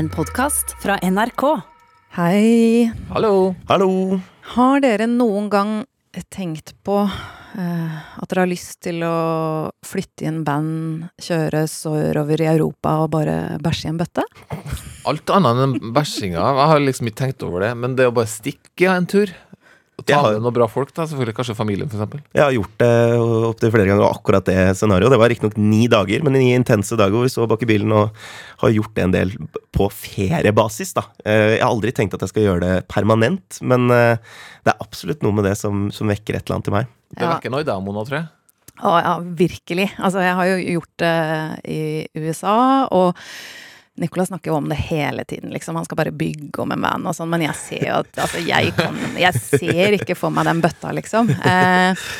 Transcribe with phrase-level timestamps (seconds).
[0.00, 1.42] En podkast fra NRK.
[2.16, 2.88] Hei.
[3.10, 3.50] Hallo.
[3.68, 4.16] Hallo.
[4.54, 5.72] Har dere noen gang
[6.32, 9.18] tenkt på eh, at dere har lyst til å
[9.84, 14.24] flytte i en band, kjøre sørover i Europa og bare bæsje i en bøtte?
[15.10, 16.48] Alt annet enn bæsjinga.
[16.48, 17.74] Jeg har liksom ikke tenkt over det.
[17.84, 19.36] Men det å bare stikke en tur
[20.06, 21.04] Ta har- med noen bra folk, da.
[21.10, 22.22] Selvfølgelig kanskje familien, f.eks.
[22.34, 22.90] Jeg har gjort det
[23.50, 25.10] opptil flere ganger, og akkurat det scenarioet.
[25.10, 27.92] Det var riktignok ni dager, men ni intense dager hvor vi så bak i bilen
[27.92, 28.10] og
[28.64, 29.30] har gjort det en del
[29.76, 31.02] på feriebasis, da.
[31.24, 34.16] Eh, Jeg har aldri tenkt at jeg skal gjøre det permanent, men eh,
[34.64, 36.86] det er absolutt noe med det som, som vekker et eller annet til meg.
[37.16, 38.28] Det vekker noe i deg, Mona, tror jeg.
[38.80, 39.90] Å ja, virkelig.
[39.98, 41.16] Altså, jeg har jo gjort det
[41.68, 41.80] i
[42.16, 43.14] USA, og
[44.00, 45.76] Nicolas snakker jo om det hele tiden, liksom.
[45.76, 48.42] Han skal bare bygge om en van og sånn, men jeg ser jo at altså,
[48.44, 51.28] jeg, kan, jeg ser ikke for meg den bøtta, liksom.
[51.50, 52.10] Eh,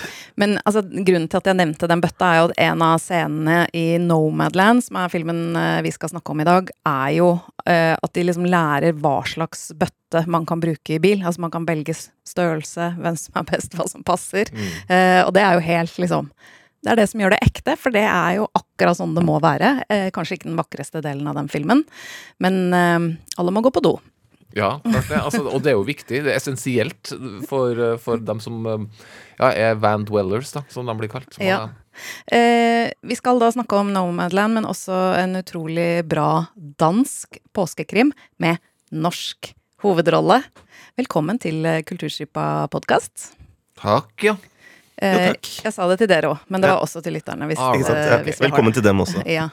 [0.41, 3.57] men altså, grunnen til at jeg nevnte den bøtta, er jo at en av scenene
[3.77, 7.33] i Nomadland, som er filmen eh, vi skal snakke om i dag, er jo
[7.67, 11.21] eh, at de liksom lærer hva slags bøtte man kan bruke i bil.
[11.25, 14.53] Altså man kan velge størrelse, hvem som er best, hva som passer.
[14.89, 16.33] Eh, og det er jo helt liksom
[16.81, 19.37] Det er det som gjør det ekte, for det er jo akkurat sånn det må
[19.43, 19.83] være.
[19.93, 21.85] Eh, kanskje ikke den vakreste delen av den filmen,
[22.41, 23.99] men eh, alle må gå på do.
[24.57, 25.19] Ja, klart det.
[25.21, 26.23] Altså, og det er jo viktig.
[26.25, 27.13] Det er essensielt
[27.47, 28.89] for, eh, for dem som eh,
[29.39, 31.39] ja, er van dwellers, da, som de blir kalt.
[31.43, 31.69] Ja.
[32.33, 36.47] Eh, vi skal da snakke om Nomadland, men også en utrolig bra
[36.81, 38.59] dansk påskekrim med
[38.91, 39.53] norsk
[39.85, 40.41] hovedrolle.
[40.99, 43.31] Velkommen til eh, Kulturskipa-podkast.
[43.81, 44.35] Takk, ja.
[45.01, 45.49] Eh, takk.
[45.65, 47.47] jeg sa det til dere òg, men det var også til lytterne.
[47.49, 47.89] Hvis, Ah, sant?
[47.97, 48.83] eh, Ja, hvis vi har Velkommen det.
[48.83, 49.23] til dem også.
[49.27, 49.47] Ja.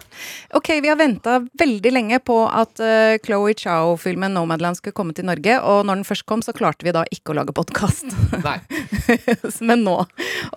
[0.54, 5.23] Ok, vi har venta veldig lenge på at uh, Chloé Chow-filmen Nomadland skulle komme til
[5.26, 8.12] Norge, og når den først kom, så klarte vi da ikke å lage podkast.
[9.62, 9.95] Men nå.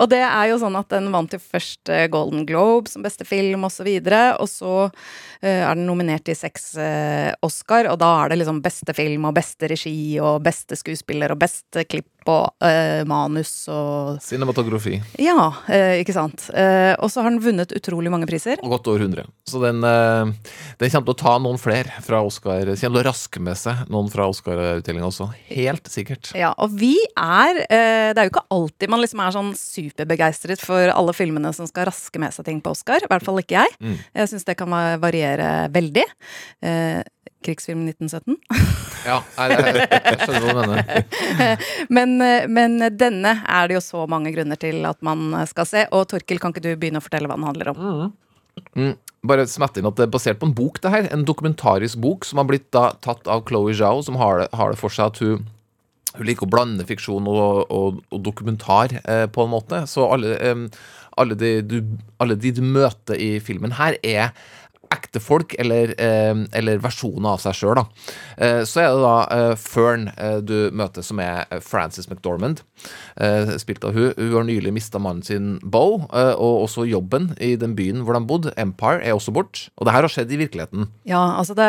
[0.01, 3.27] Og det er jo sånn at den vant jo først eh, Golden Globe som beste
[3.29, 4.91] film, og så videre, og så uh,
[5.47, 9.37] er den nominert til seks uh, Oscar, og da er det liksom beste film og
[9.39, 14.99] beste regi og beste skuespiller og beste klipp og eh, manus og Cinematografi.
[15.23, 16.49] Ja, eh, ikke sant.
[16.53, 18.61] Eh, og så har den vunnet utrolig mange priser.
[18.65, 19.29] Og godt over 100.
[19.49, 20.33] Så den, eh,
[20.81, 22.65] den kommer til å ta noen flere fra Oscar.
[22.67, 25.31] Kommer til å raske med seg noen fra Oscar-utdelinga også.
[25.51, 26.33] Helt sikkert.
[26.39, 30.63] Ja, og vi er eh, Det er jo ikke alltid man liksom er sånn superbegeistret
[30.65, 33.05] for alle filmene som skal raske med seg ting på Oscar.
[33.05, 33.79] I hvert fall ikke jeg.
[33.81, 33.97] Mm.
[34.21, 36.05] Jeg syns det kan variere veldig.
[36.67, 37.01] Eh,
[37.45, 38.37] krigsfilm 1917.
[39.07, 41.05] Ja, jeg, jeg, jeg skjønner hva du mener.
[41.97, 45.87] Men, eh, men denne er det jo så mange grunner til at man skal se.
[45.97, 48.11] Og Torkil, kan ikke du begynne å fortelle hva den handler om?
[48.77, 48.93] Mm.
[49.31, 51.09] Bare smette inn at det er basert på en bok, det her.
[51.15, 54.73] En dokumentarisk bok som har blitt da tatt av Chloé Zhao, som har det, har
[54.73, 55.49] det for seg at hun
[56.17, 59.85] hun liker å blande fiksjon og, og, og dokumentar eh, på en måte.
[59.91, 60.65] Så alle, eh,
[61.21, 61.77] alle, de, du,
[62.23, 64.33] alle de du møter i filmen her, er
[64.91, 67.81] ekte folk, eller, eh, eller versjoner av seg sjøl.
[68.37, 70.09] Eh, så er det da eh, Fern
[70.47, 72.63] du møter, som er Frances McDormand.
[73.21, 74.13] Eh, spilt av hun.
[74.19, 78.25] Hun har nylig mista mannen sin Bo, og også jobben i den byen hvor de
[78.27, 79.69] bodde, Empire, er også bort.
[79.79, 80.89] Og det her har skjedd i virkeligheten.
[81.09, 81.69] Ja, altså det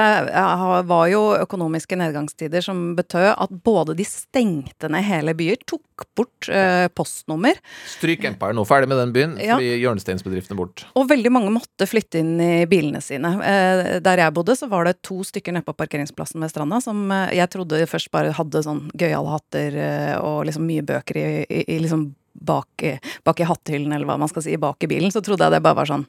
[0.90, 6.50] var jo økonomiske nedgangstider som betød at både de stengte ned hele byer, tok bort
[6.98, 7.60] postnummer,
[7.92, 9.56] Stryk Empire nå, ferdig med den byen, Ja.
[9.60, 10.86] fordi hjørnesteinsbedriften er bort.
[10.96, 13.11] og veldig mange måtte flytte inn i bilene sine.
[13.20, 17.04] Eh, der jeg bodde, så var det to stykker nede på parkeringsplassen ved stranda som
[17.12, 21.28] eh, jeg trodde først bare hadde sånn gøyale hatter eh, og liksom mye bøker i,
[21.46, 22.86] i, i liksom bak,
[23.28, 25.12] bak i hatthyllen, eller hva man skal si, bak i bilen.
[25.14, 26.06] Så trodde jeg det bare var sånn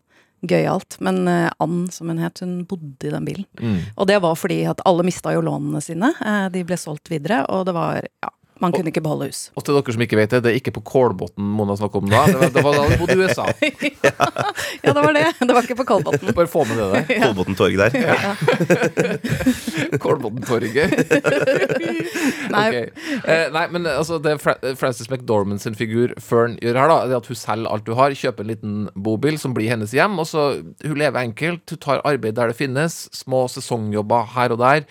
[0.46, 0.96] gøyalt.
[1.02, 3.46] Men Ann, som hun het, hun bodde i den bilen.
[3.58, 3.80] Mm.
[3.96, 6.12] Og det var fordi at alle mista jo lånene sine.
[6.54, 8.30] De ble solgt videre, og det var Ja,
[8.62, 9.40] man kunne ikke beholde hus.
[9.58, 12.08] Og til dere som ikke vet det, det er ikke på Kålbotn Mona snakker om
[12.10, 12.20] da.
[12.30, 13.46] Det var, det var da du bodde i USA.
[14.82, 15.26] Ja, det var det.
[15.38, 16.32] Det var ikke på Kolbotn.
[16.34, 17.02] Bare få med det der.
[17.22, 17.92] Kolbotn torg der.
[20.02, 20.90] Kålbotn-torget.
[22.54, 22.68] Nei.
[22.68, 22.86] Okay.
[23.26, 27.16] Eh, nei, men altså det Fra Frances McDormand sin figur Fern gjør her, da, det
[27.16, 30.18] er at hun selger alt hun har, kjøper en liten bobil som blir hennes hjem,
[30.20, 34.60] og så hun lever enkelt, hun tar arbeid der det finnes, små sesongjobber her og
[34.62, 34.86] der,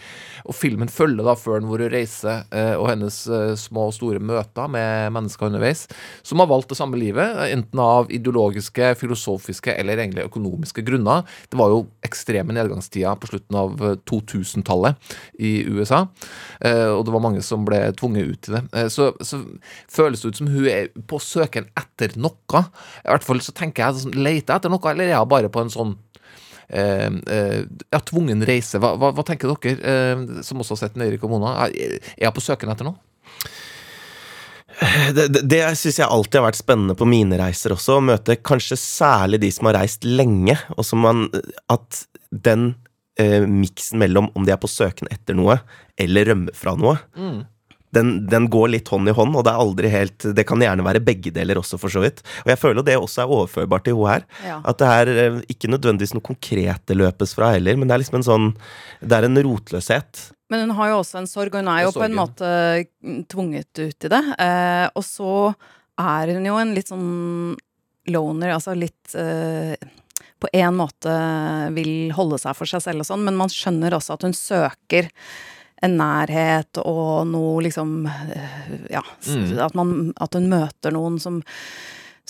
[0.46, 4.22] og filmen følger da Fern hvor hun reiser, eh, og hennes eh, små og store
[4.24, 5.86] møter med mennesker underveis,
[6.26, 11.24] som har valgt det samme livet, enten av ideologiske, filosofiske eller egentlig økonomiske grunner.
[11.52, 16.04] Det var jo ekstreme nedgangstider på slutten av eh, 2000-tallet i USA,
[16.60, 18.64] eh, og det var mange som ble tvunget ut i det.
[18.74, 19.40] Eh, Så, så
[19.92, 22.64] føles det ut som hun er på søken etter noe.
[23.06, 25.52] I hvert fall så tenker jeg sånn, leter jeg etter noe, eller er jeg bare
[25.54, 25.94] på en sånn
[26.70, 27.62] eh, eh,
[27.92, 28.80] ja, tvungen reise.
[28.82, 31.20] Hva, hva, hva tenker dere, eh, som også har sett Nøyre?
[31.22, 31.96] Er er
[32.28, 33.00] jeg på søken etter noe?
[35.14, 38.00] Det, det, det syns jeg alltid har vært spennende på mine reiser også.
[38.00, 41.28] Å møte kanskje særlig de som har reist lenge, og som man
[41.70, 42.74] At den
[43.20, 45.60] eh, miksen mellom om de er på søken etter noe,
[46.00, 46.98] eller rømmer fra noe.
[47.92, 50.86] Den, den går litt hånd i hånd, og det er aldri helt Det kan gjerne
[50.86, 52.24] være begge deler også, for så vidt.
[52.46, 54.28] Og jeg føler det også er overførbart til hun her.
[54.48, 54.62] Ja.
[54.64, 58.06] At det er eh, ikke nødvendigvis noe konkret det løpes fra heller, men det er
[58.06, 58.48] liksom en sånn
[59.02, 60.30] Det er en rotløshet.
[60.52, 62.48] Men hun har jo også en sorg, og hun er jo på en måte
[63.08, 64.22] mm, tvunget ut i det.
[64.44, 65.32] Eh, og så
[66.02, 67.56] er hun jo en litt sånn
[68.12, 69.76] loner, altså litt eh,
[70.42, 71.14] På en måte
[71.76, 75.08] vil holde seg for seg selv og sånn, men man skjønner også at hun søker
[75.82, 79.58] en nærhet og noe liksom eh, Ja, Mm.
[79.62, 81.40] at, man, at hun møter noen som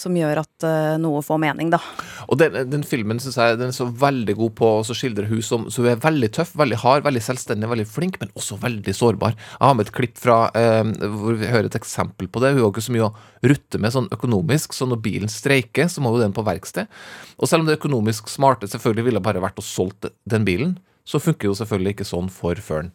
[0.02, 1.80] som gjør at uh, noe får mening, da.
[2.28, 5.44] Og den, den filmen synes jeg den er så veldig god på å skildre hun
[5.46, 8.96] som så hun er veldig tøff, veldig hard, veldig selvstendig, veldig flink, men også veldig
[8.98, 9.38] sårbar.
[9.38, 12.56] Jeg har med et klipp fra uh, hvor vi hører et eksempel på det.
[12.56, 16.04] Hun har ikke så mye å rutte med sånn økonomisk, så når bilen streiker, så
[16.04, 16.90] må jo den på verksted.
[17.38, 21.22] Og selv om det økonomisk smarte selvfølgelig ville bare vært å solgt den bilen, så
[21.22, 22.94] funker jo selvfølgelig ikke sånn for Fern.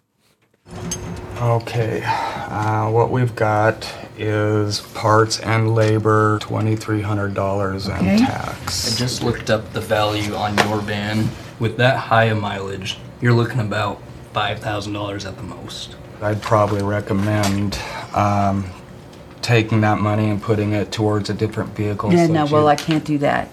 [1.40, 7.98] Okay, uh, what we've got is parts and labor, $2,300 Okay.
[7.98, 8.96] and I tax.
[8.96, 11.28] just looked up the value on your van.
[11.60, 14.00] With that high a mileage, you're looking about
[14.34, 15.96] $5,000 at the most.
[16.22, 17.78] I'd probably recommend
[18.14, 18.64] um,
[19.42, 22.12] taking that money and putting it towards a different vehicle.
[22.14, 23.50] Yeah, so no, that well, I can't do that.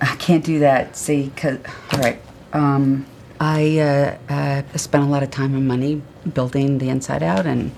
[0.00, 0.96] I can't do that.
[0.96, 1.58] See, cause
[1.92, 2.22] all right,
[2.52, 3.06] um,
[3.40, 6.02] I uh, uh, spent a lot of time and money
[6.34, 7.70] building the inside out, and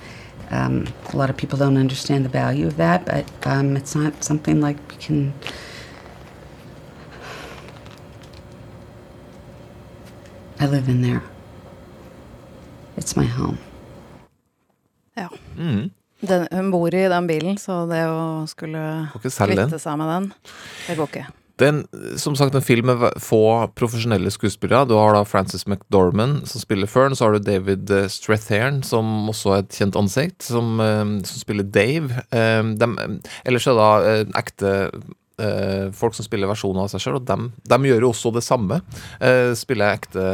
[0.50, 3.04] um, a lot of people don't understand the value of that.
[3.04, 5.32] But um, it's not something like we can.
[10.58, 11.22] I live in there.
[12.96, 13.58] It's my home.
[15.14, 15.28] Ja.
[15.56, 15.90] Mm.
[16.20, 19.68] Den, hun bor i den bilen, så det å skulle Får ikke selge den.
[19.70, 20.26] kvitte seg med den,
[20.86, 21.26] det går ikke.
[21.60, 23.42] Det er som sagt en film med få
[23.76, 24.88] profesjonelle skuespillere.
[24.88, 29.28] Du har da Frances McDormand som spiller Fern, så har du David eh, Strathairn, som
[29.28, 32.24] også er et kjent ansikt, som, eh, som spiller Dave.
[32.32, 32.96] Eh, dem,
[33.44, 34.74] ellers er det da ekte
[35.96, 38.80] folk som spiller versjoner av seg sjøl, og dem, dem gjør jo også det samme.
[39.20, 40.24] Eh, spiller ekte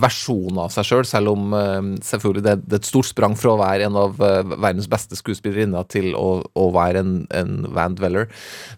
[0.00, 3.36] versjoner av seg sjøl, selv, selv om eh, selvfølgelig det, det er et stort sprang
[3.38, 7.68] fra å være en av eh, verdens beste skuespillerinner til å, å være en, en
[7.74, 8.28] Van Dweller.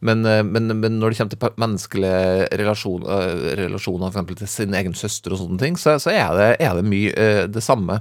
[0.00, 4.36] Men, eh, men, men når det kommer til menneskelige relasjon, eh, relasjoner, f.eks.
[4.42, 7.44] til sin egen søster og sånne ting, så, så er, det, er det mye eh,
[7.50, 8.00] det samme.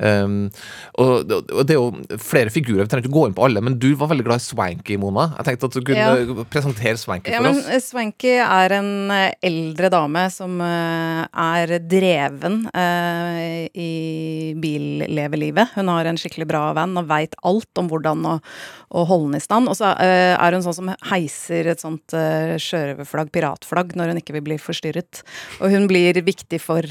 [0.00, 0.48] Um,
[0.96, 3.76] og, og det er jo flere figurer, vi trenger ikke gå inn på alle, men
[3.80, 5.26] du var veldig glad i Swanky, Mona.
[5.38, 7.60] Jeg tenkte at du kunne presentere Swanky Ja, for oss.
[7.68, 15.76] Men Swanky er en eh, eldre dame som eh, er dreven uh, i billevelivet.
[15.76, 18.36] Hun har en skikkelig bra venn og veit alt om hvordan å,
[18.96, 19.68] å holde den i stand.
[19.70, 24.22] Og så uh, er hun sånn som heiser et sånt uh, sjørøverflagg, piratflagg, når hun
[24.22, 25.22] ikke vil bli forstyrret.
[25.60, 26.84] Og hun blir viktig for,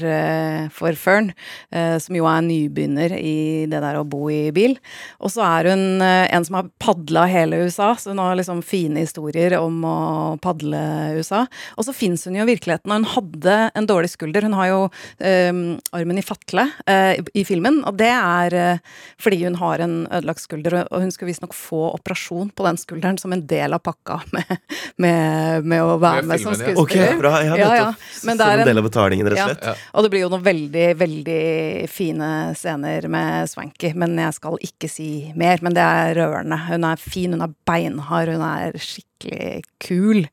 [0.74, 1.30] for Fern,
[1.70, 4.76] som jo er nybegynner i det der å bo i bil.
[5.20, 8.62] Og så er hun eh, en som har padla hele USA, så hun har liksom
[8.66, 9.96] fine historier om å
[10.42, 10.80] padle
[11.16, 11.46] USA.
[11.76, 14.46] Og så fins hun jo i virkeligheten, og hun hadde en dårlig skulder.
[14.48, 15.62] Hun har jo um,
[15.96, 20.44] armen i fatle uh, i filmen, og det er uh, fordi hun har en ødelagt
[20.44, 24.20] skulder, og hun skulle visstnok få operasjon på den skulderen som en del av pakka
[24.34, 24.56] med,
[25.00, 26.82] med, med å være Med som skuespiller.
[26.82, 27.34] Okay, Ok, bra.
[27.44, 27.88] Ja, Ja, ja.
[28.14, 29.54] Som er en del av betalingen, rett og Ja.
[29.54, 29.84] slett.
[29.94, 31.42] Og det blir jo noen veldig, veldig
[31.90, 35.62] fine scener med Swanky, men jeg skal ikke si mer.
[35.64, 36.58] Men det er rørende.
[36.68, 40.24] Hun er fin, hun er beinhard, hun er skikkelig kul.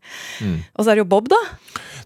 [0.43, 0.59] Mm.
[0.75, 1.39] Og så er det jo Bob, da.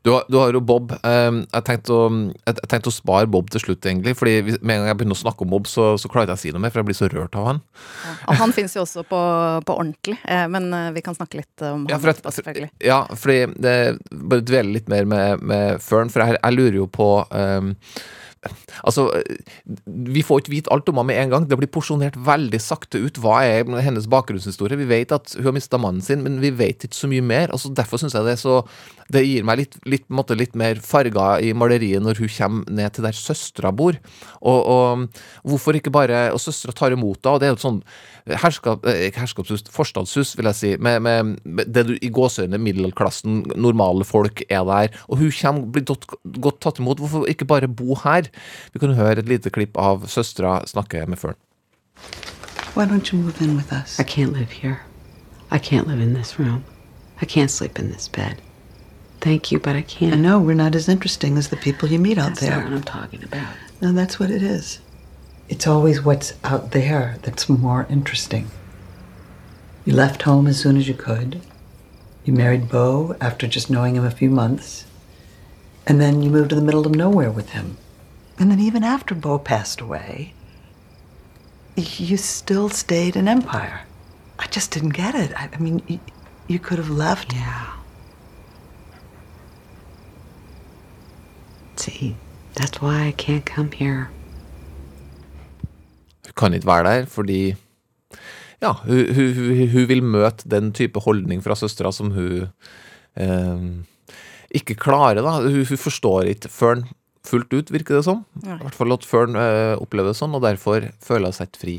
[0.01, 0.93] Du har, du har jo Bob.
[1.05, 2.05] Um, jeg, tenkte å,
[2.41, 4.15] jeg, tenkte å spare Bob til slutt, egentlig.
[4.17, 6.39] Fordi med en gang jeg begynner å snakke om Bob, så, så klarer jeg ikke
[6.39, 7.61] å si noe mer, for jeg blir så rørt av han.
[8.25, 9.21] Og han fins jo også på,
[9.67, 12.71] på ordentlig, eh, men eh, vi kan snakke litt om Ja, han etterpå, selvfølgelig.
[12.87, 13.75] ja, fordi det,
[14.09, 17.75] Bare dvele litt mer med, med Fern, for jeg, jeg lurer jo på um,
[18.81, 19.07] Altså,
[19.85, 21.47] vi får ikke vite alt om henne med en gang.
[21.49, 23.19] Det blir porsjonert veldig sakte ut.
[23.21, 24.79] Hva er hennes bakgrunnshistorie?
[24.81, 27.53] Vi vet at hun har mista mannen sin, men vi vet ikke så mye mer.
[27.53, 28.61] Altså, derfor syns jeg det er så
[29.11, 32.77] Det gir meg litt, litt, på måte, litt mer farger i maleriet når hun kommer
[32.79, 33.97] ned til der søstera bor.
[34.39, 37.65] Og, og hvorfor ikke bare Og søstera tar imot henne, og det er jo et
[37.65, 37.81] sånn
[38.41, 43.41] herskap, eh, herskapshus, forstadshus, vil jeg si, med, med, med det du i gåseøynene middelklassen,
[43.55, 44.99] normale folk, er der.
[45.09, 46.07] Og hun kommer, blir godt,
[46.39, 47.01] godt tatt imot.
[47.01, 48.29] Hvorfor ikke bare bo her?
[48.73, 51.39] Vi kan høre et lite klipp av søstera snakke med Fern.
[52.73, 53.99] Why don't you move in with us?
[53.99, 54.79] I can't live here.
[55.51, 56.63] I can't live in this room.
[57.21, 58.41] I can't sleep in this bed.
[59.21, 60.13] Thank you, but I can't.
[60.13, 62.73] I know we're not as interesting as the people you meet out That's not what.
[62.73, 63.53] I'm talking about.
[63.79, 64.79] No, that's what it is.
[65.47, 68.49] It's always what's out there that's more interesting.
[69.85, 71.41] You left home as soon as you could.
[72.25, 74.85] You married Beau after just knowing him a few months.
[75.85, 77.77] And then you moved to the middle of nowhere with him.
[78.39, 80.33] And then even after Bo passed away,
[81.75, 83.81] you still stayed in Empire.
[84.39, 85.31] I just didn't get it.
[85.39, 85.99] I, I mean, you,
[86.47, 87.33] you could have left.
[87.33, 87.73] Yeah.
[91.81, 92.15] See,
[92.53, 94.09] that's why I can't come here.
[96.25, 97.55] Hun kan ikke være der fordi
[98.61, 102.51] ja, hun, hun, hun, vil møte den type holdning fra søstera som hun
[103.17, 103.63] eh,
[104.53, 105.23] ikke klarer.
[105.25, 105.39] da.
[105.41, 106.85] Hun, hun forstår ikke Fern
[107.25, 108.21] fullt ut, virker det som.
[108.45, 111.63] I hvert fall at Fern eh, opplever det sånn, og derfor føler hun seg ikke
[111.63, 111.75] fri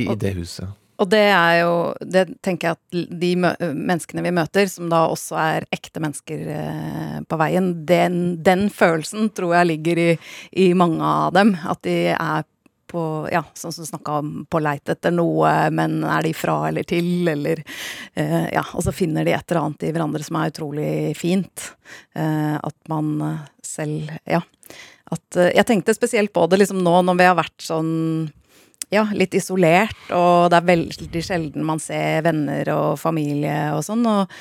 [0.00, 0.72] i, i det huset.
[1.02, 5.38] Og det er jo Det tenker jeg at de menneskene vi møter, som da også
[5.40, 10.10] er ekte mennesker eh, på veien, den, den følelsen tror jeg ligger i,
[10.64, 11.54] i mange av dem.
[11.66, 12.44] At de er
[12.94, 16.60] på Ja, sånn som du snakka om, på leit etter noe, men er de fra
[16.68, 17.64] eller til, eller
[18.14, 21.72] eh, Ja, og så finner de et eller annet i hverandre som er utrolig fint.
[22.14, 23.16] Eh, at man
[23.64, 24.44] selv Ja.
[25.12, 27.92] At Jeg tenkte spesielt på det liksom nå når vi har vært sånn
[28.94, 34.04] ja, litt isolert, og det er veldig sjelden man ser venner og familie og sånn.
[34.08, 34.34] Og,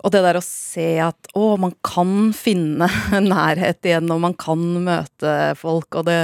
[0.00, 2.88] og det der å se at å, man kan finne
[3.32, 6.20] nærhet igjen, og man kan møte folk, og det,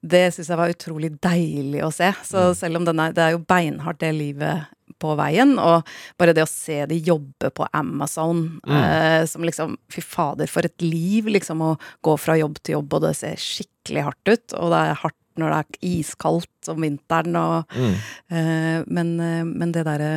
[0.00, 2.12] det syns jeg var utrolig deilig å se.
[2.26, 4.72] Så selv om den er, det er jo beinhardt, det livet
[5.02, 5.84] på veien, og
[6.16, 10.84] bare det å se de jobbe på Amazon, eh, som liksom Fy fader, for et
[10.84, 11.74] liv, liksom, å
[12.06, 15.20] gå fra jobb til jobb, og det ser skikkelig hardt ut, og det er hardt
[15.40, 20.12] når det er iskaldt om vinteren og eh, men, eh, men det derre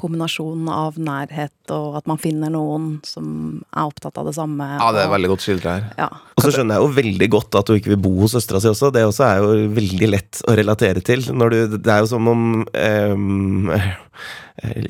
[0.00, 3.26] kombinasjonen av nærhet og at man finner noen som
[3.70, 4.66] er opptatt av det samme.
[4.80, 5.88] Ja, det er veldig godt skildra her.
[6.00, 6.08] Ja.
[6.34, 8.70] Og så skjønner jeg jo veldig godt at du ikke vil bo hos søstera si
[8.72, 8.92] også.
[8.94, 11.26] Det også er jo veldig lett å relatere til.
[11.32, 13.70] Når du, det er jo som om ehm,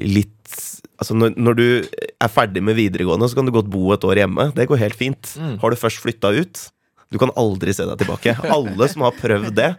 [0.05, 0.33] Litt
[0.95, 1.65] Altså når, når du
[2.23, 4.45] er ferdig med videregående, så kan du godt bo et år hjemme.
[4.55, 5.33] Det går helt fint.
[5.61, 6.61] Har du først flytta ut
[7.15, 8.35] du kan aldri se deg tilbake.
[8.51, 9.71] Alle som har prøvd det,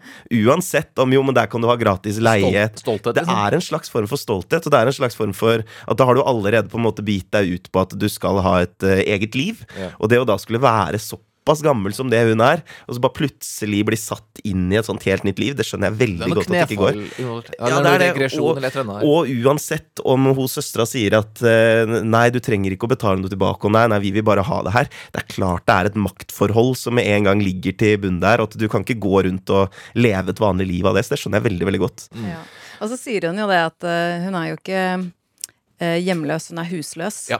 [0.46, 3.36] uansett om jo, men der kan du ha gratis leie Stolt- Det liksom.
[3.44, 6.08] er en slags form for stolthet, og det er en slags form for at da
[6.08, 8.88] har du allerede på en måte bitt deg ut på at du skal ha et
[8.88, 9.66] uh, eget liv.
[9.76, 9.92] Ja.
[10.00, 13.18] Og det å da skulle være såpass gammel som det hun er, og så bare
[13.20, 16.50] plutselig blir satt inn i et sånt helt nytt liv, det skjønner jeg veldig godt
[16.50, 17.00] at det ikke går.
[17.22, 19.06] Ja, Ja, det det er det, og-.
[19.06, 23.32] Og uansett om hun søstera sier at eh, nei, du trenger ikke å betale noe
[23.32, 24.90] tilbake, og nei, nei, vi vil bare ha det her.
[25.14, 28.42] Det er klart det er et maktforhold som med en gang ligger til bunn der,
[28.42, 31.06] og at du kan ikke gå rundt og leve et vanlig liv av det.
[31.06, 32.08] Så det skjønner jeg veldig, veldig godt.
[32.26, 32.42] Ja.
[32.84, 36.62] Og så sier hun jo det at uh, hun er jo ikke uh, hjemløs, hun
[36.64, 37.22] er husløs.
[37.32, 37.40] Ja.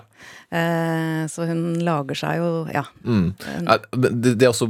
[0.54, 2.84] Eh, så hun lager seg jo Ja.
[3.04, 3.34] Mm.
[3.36, 4.68] Det, det, også,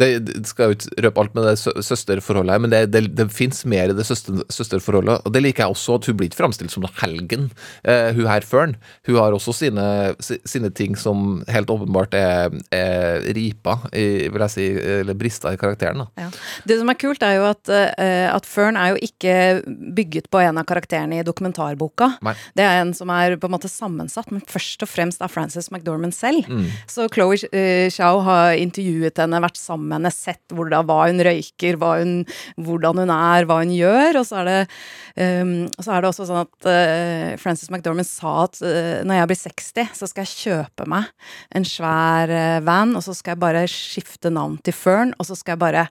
[0.00, 3.26] det, det skal jo ikke røpe alt med det søsterforholdet her, men det, det, det
[3.32, 5.20] fins mer i det søster, søsterforholdet.
[5.26, 7.50] Og det liker jeg også, at hun blir ikke framstilt som noe helgen.
[7.86, 8.60] uh, hun her før
[9.06, 9.84] hun har også sine,
[10.20, 14.66] sine ting som helt åpenbart er, er ripa, i, vil jeg si,
[15.00, 16.04] eller brista i karakteren.
[16.04, 16.26] Da.
[16.26, 16.30] Ja.
[16.68, 19.34] Det som er kult, er jo at, uh, at Fern er jo ikke
[19.96, 22.12] bygget på en av karakterene i dokumentarboka.
[22.26, 22.36] Nei.
[22.58, 25.70] Det er en som er på en måte sammensatt, men først og fremst av Frances
[25.72, 26.46] McDormand selv.
[26.46, 26.68] Mm.
[26.86, 31.22] Så Chloé eh, Zhao har intervjuet henne, vært sammen med henne, sett hvordan, hva hun
[31.26, 32.14] røyker, hva hun,
[32.60, 34.20] hvordan hun er, hva hun gjør.
[34.20, 34.58] Og så er det,
[35.42, 39.30] um, så er det også sånn at uh, Frances McDormand sa at uh, når jeg
[39.32, 41.10] blir 60, så skal jeg kjøpe meg
[41.56, 45.38] en svær uh, van, og så skal jeg bare skifte navn til Fern, og så
[45.38, 45.86] skal jeg bare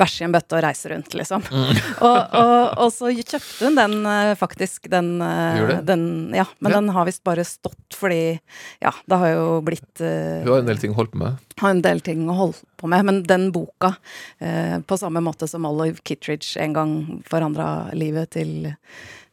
[0.00, 1.44] bæsje i en bøtte og reise rundt, liksom.
[2.08, 6.04] og, og, og så kjøpte hun den eh, faktisk, den, eh, den
[6.34, 6.80] Ja, men Ja.
[6.80, 8.40] den har visst bare stått fordi
[8.84, 11.42] Ja, det har jo blitt eh, Hun har en del ting å holde på med.
[11.62, 13.94] har en del ting å holde på med, men den boka,
[14.38, 16.94] eh, på samme måte som Olive Kittridge en gang
[17.28, 18.74] forandra livet til,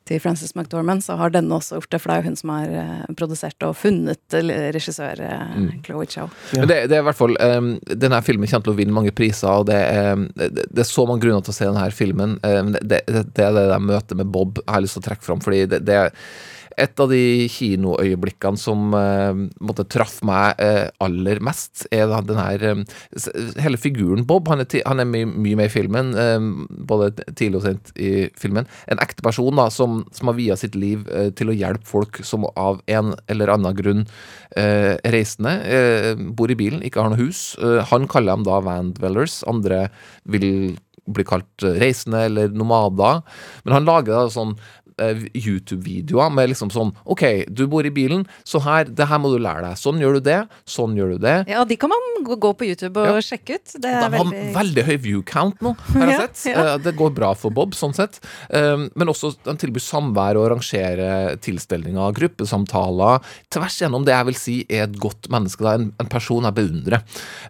[0.07, 2.53] til Frances McDormand, så har denne også gjort det, for det er jo hun som
[2.53, 5.67] har eh, produsert og funnet eh, regissør mm.
[5.87, 6.31] Chloé Chow.
[6.53, 9.15] Men det, det er i hvert fall um, Denne filmen kommer til å vinne mange
[9.15, 12.39] priser, og det er, det, det er så mange grunner til å se denne filmen.
[12.45, 15.09] Um, det, det, det er det der møtet med Bob jeg har lyst til å
[15.09, 16.15] trekke fram, fordi det, det er
[16.79, 22.39] et av de kinoøyeblikkene som uh, måtte traff meg eh, aller mest, er da den
[22.39, 22.83] her um,
[23.61, 24.49] Hele figuren Bob.
[24.51, 26.11] Han er, han er mye, mye med i filmen,
[26.87, 28.67] både tidlig og sent i filmen.
[28.91, 32.21] En ekte person da, som, som har via sitt liv eh, til å hjelpe folk
[32.27, 34.05] som av en eller annen grunn
[34.57, 37.55] eh, reisende, eh, bor i bilen, ikke har noe hus.
[37.61, 39.41] Eh, han kaller dem da van dwellers.
[39.49, 39.87] Andre
[40.29, 40.77] vil
[41.11, 43.21] bli kalt eh, reisende eller nomader.
[43.65, 44.55] Men han lager da sånn
[45.01, 49.31] eh, YouTube-videoer med liksom sånn OK, du bor i bilen, så her, det her må
[49.33, 49.79] du lære deg.
[49.81, 50.39] Sånn gjør du det,
[50.69, 51.35] sånn gjør du det.
[51.51, 53.21] Ja, de kan man gå på YouTube og Ja.
[53.25, 53.65] sjekke ut.
[53.73, 56.45] Det De er har veldig veldig høy view count nå, har jeg Ja, sett.
[56.53, 56.65] ja.
[56.75, 58.19] Eh, Det går bra for Bob, sånn sett.
[58.49, 63.21] Eh, Men også de tilbyr samvær og arrangerer tilstelninger, gruppesamtaler.
[63.49, 65.61] Tvers gjennom det jeg vil si er et godt menneske.
[65.63, 65.73] Da.
[65.77, 67.01] En, en person jeg beundrer.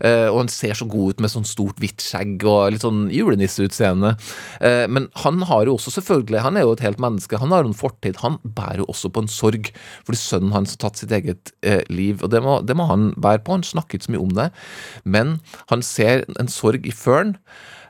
[0.01, 3.09] Eh, Og han ser så god ut med sånn stort, hvitt skjegg og litt sånn
[3.11, 4.15] julenisseutseende.
[4.61, 7.37] Eh, Men han har jo også selvfølgelig Han er jo et helt menneske.
[7.41, 8.19] Han har en fortid.
[8.23, 9.71] Han bærer jo også på en sorg
[10.05, 12.21] fordi sønnen hans har tatt sitt eget eh, liv.
[12.21, 13.57] Og det må, det må han bære på.
[13.57, 14.49] Han snakket så mye om det,
[15.03, 15.37] men
[15.73, 17.35] han ser en sorg i Fern.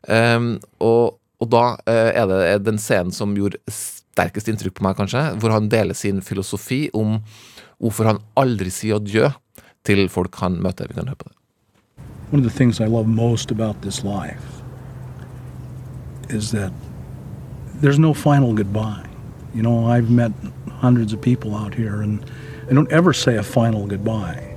[0.09, 4.97] Um, og, og da uh, er det den scenen som gjorde sterkest inntrykk på meg,
[4.97, 7.19] kanskje, hvor han deler sin filosofi om
[7.81, 9.29] hvorfor han aldri sier adjø
[9.87, 10.89] til folk han møter.
[10.89, 11.37] Vi kan høre på det.
[12.31, 14.61] One of the things I love most about this life
[16.29, 16.71] is that
[17.81, 19.10] there's no final goodbye.
[19.53, 20.31] You know, I've met
[20.69, 22.23] hundreds of people out here, and
[22.69, 24.47] I don't ever say a final goodbye.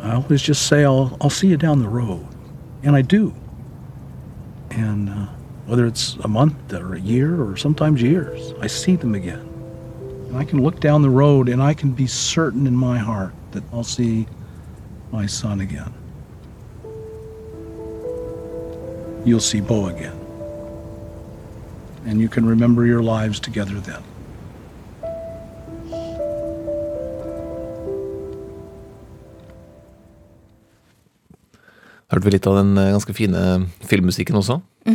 [0.00, 2.26] I always just say, I'll, I'll see you down the road.
[2.82, 3.32] And I do.
[4.70, 5.26] And uh,
[5.66, 9.48] whether it's a month or a year or sometimes years, I see them again.
[10.28, 13.32] And I can look down the road and I can be certain in my heart
[13.52, 14.26] that I'll see
[15.12, 15.92] my son again.
[19.24, 20.21] You'll see Bo again.
[22.04, 24.02] And you can remember your lives together then.
[32.12, 33.42] Hørte vi litt av den eh, ganske fine
[33.88, 34.58] filmmusikken også?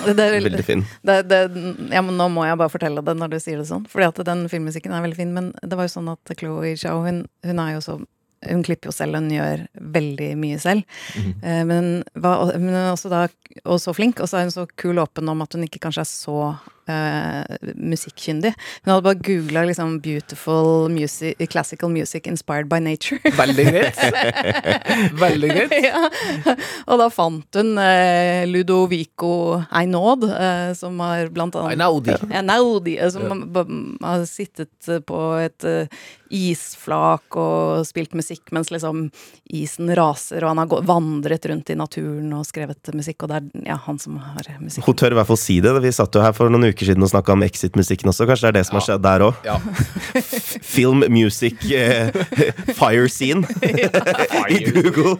[0.00, 0.82] Det er veldig- Veldig fin.
[1.04, 1.38] Det, det,
[1.92, 3.82] ja, men nå må jeg bare fortelle det når du sier det sånn.
[3.90, 5.34] Fordi at den filmmusikken er veldig fin.
[5.36, 7.96] Men det var jo sånn at Chloé Zhao, hun, hun er jo så
[8.48, 9.64] hun klipper jo selv, og hun gjør
[9.96, 10.86] veldig mye selv.
[11.44, 13.26] Eh, men, var, men også da
[13.64, 15.82] og så flink, og så er hun så kul og åpen om at hun ikke
[15.82, 16.36] kanskje er så
[16.90, 18.52] eh, musikkyndig.
[18.84, 23.20] Hun hadde bare googla liksom 'beautiful music, classical music inspired by nature'.
[23.42, 23.98] Veldig greit.
[25.24, 25.76] Veldig greit.
[25.84, 26.04] ja.
[26.86, 32.16] Og da fant hun eh, Ludovico Einaud, eh, som har blant annet Einaudi.
[32.30, 33.66] Einaudi, som ja.
[34.06, 35.66] har sittet på et
[36.30, 39.08] isflak og spilt musikk mens liksom
[39.50, 43.72] isen raser, og han har vandret rundt i naturen og skrevet musikk, og det er
[43.72, 44.86] ja, han som har musikk.
[44.86, 45.74] Hun tør i hvert fall si det.
[45.82, 48.26] Vi satt jo her for noen uker siden og snakka om Exit-musikken også.
[48.28, 49.34] Kanskje det er det som har skjedd der òg.
[49.46, 49.56] Ja.
[50.64, 52.10] Film, music, eh,
[52.80, 53.44] fire scene
[54.54, 55.16] i Google.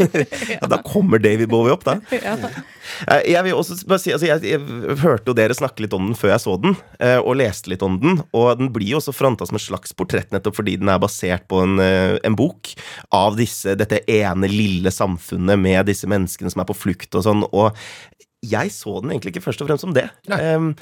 [0.54, 1.98] ja, da kommer David Bowie opp, da.
[2.10, 6.10] Eh, Jeg vil også bare si, altså jeg, jeg hørte jo dere snakke litt om
[6.10, 8.20] den før jeg så den, eh, og leste litt om den.
[8.36, 11.46] Og den blir jo også fronta som et slags portrett, nettopp fordi den er basert
[11.50, 12.74] på en, eh, en bok
[13.14, 17.46] av disse, dette ene lille samfunnet med disse menneskene som er på flukt og sånn.
[17.52, 17.72] Og
[18.50, 20.08] jeg så den egentlig ikke først og fremst som det.
[20.28, 20.74] Um,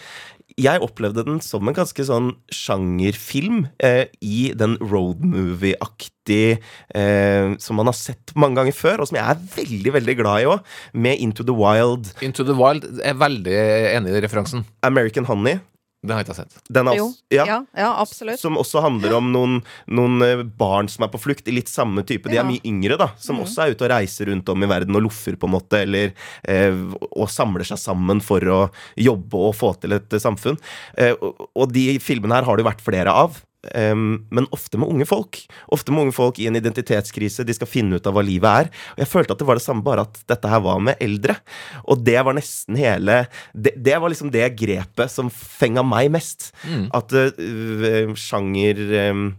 [0.61, 7.81] jeg opplevde den som en ganske sånn sjangerfilm eh, i den road movie-aktig eh, som
[7.81, 10.73] man har sett mange ganger før, og som jeg er veldig veldig glad i òg,
[10.93, 13.59] med Into the Wild, Into the Wild er veldig
[13.97, 14.67] enig i referansen.
[14.87, 15.61] American Honey.
[16.03, 16.57] Den har jeg ikke sett.
[16.75, 18.41] Den er Jo, også, ja, ja, ja, absolutt.
[18.43, 22.03] Som også handler om noen, noen eh, barn som er på flukt, i litt samme
[22.09, 22.27] type.
[22.29, 22.43] De Ja.
[22.43, 23.13] er mye yngre, da.
[23.23, 25.83] Som også er ute og reiser rundt om i verden og loffer, på en måte.
[25.85, 26.13] Eller
[26.49, 26.75] eh,
[27.15, 28.61] og samler seg sammen for å
[28.99, 30.59] jobbe og få til et eh, samfunn.
[30.99, 33.39] Eh, og, og de filmene her har det jo vært flere av.
[33.75, 35.43] em, men ofte med unge folk.
[35.73, 37.47] Ofte med unge folk i en identitetskrise.
[37.47, 38.73] De skal finne ut av hva livet er.
[38.97, 41.39] Og jeg følte at det var det samme, bare at dette her var med eldre.
[41.87, 43.23] Og det var nesten hele
[43.53, 46.51] Det, det var liksom det grepet som fenga meg mest.
[46.95, 48.81] At uh, sjanger
[49.13, 49.31] um,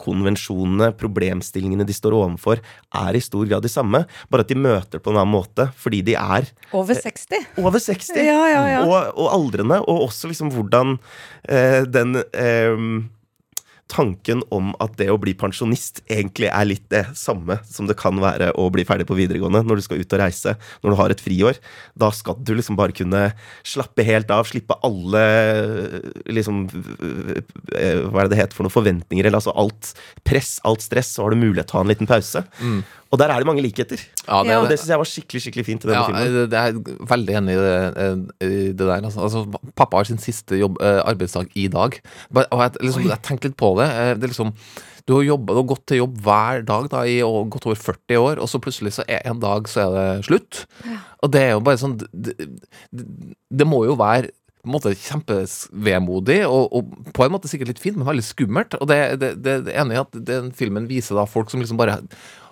[0.00, 2.60] konvensjonene, problemstillingene de står overfor,
[2.98, 6.02] er i stor grad de samme, bare at de møter på en annen måte, fordi
[6.06, 7.46] de er Over 60.
[7.62, 8.18] over 60.
[8.18, 8.82] Ja, ja, ja.
[8.84, 10.98] Og, og aldrende, og også liksom hvordan
[11.48, 12.88] eh, den eh,
[13.90, 18.16] tanken om at det å bli pensjonist egentlig er litt det samme som det kan
[18.22, 21.14] være å bli ferdig på videregående når du skal ut og reise, når du har
[21.14, 21.60] et friår.
[22.00, 23.26] Da skal du liksom bare kunne
[23.66, 25.24] slappe helt av, slippe alle
[26.32, 29.92] liksom eh, Hva er det det heter for noen forventninger, eller altså alt
[30.26, 32.44] press, alt stress, så har du mulighet til å ha en liten pause.
[33.14, 34.00] Og der er det mange likheter.
[34.26, 34.56] Ja, det, Ja.
[34.58, 36.48] Og det syns jeg var skikkelig skikkelig fint i denne Ja, filmen.
[36.50, 39.04] det- er veldig enig i det, eh, i det der.
[39.06, 39.20] Altså.
[39.28, 39.44] Altså,
[39.78, 42.00] pappa har sin siste jobb, eh, arbeidsdag i dag.
[42.34, 43.86] Og jeg, liksom, jeg tenkte litt på det.
[43.92, 44.50] eh, det er liksom,
[45.06, 48.16] du har, jobbet, du har gått til jobb hver dag da, i godt over 40
[48.16, 50.64] år, og så plutselig så er en dag så er det slutt.
[51.22, 52.34] Og det er jo bare sånn Det,
[52.90, 53.04] det,
[53.52, 54.30] det må jo være
[54.64, 58.76] på en måte kjempevemodig, og, og på en måte sikkert litt fint, men veldig skummelt.
[58.80, 61.76] Og det, det, det, det ene er at den filmen viser da folk som liksom
[61.76, 61.98] bare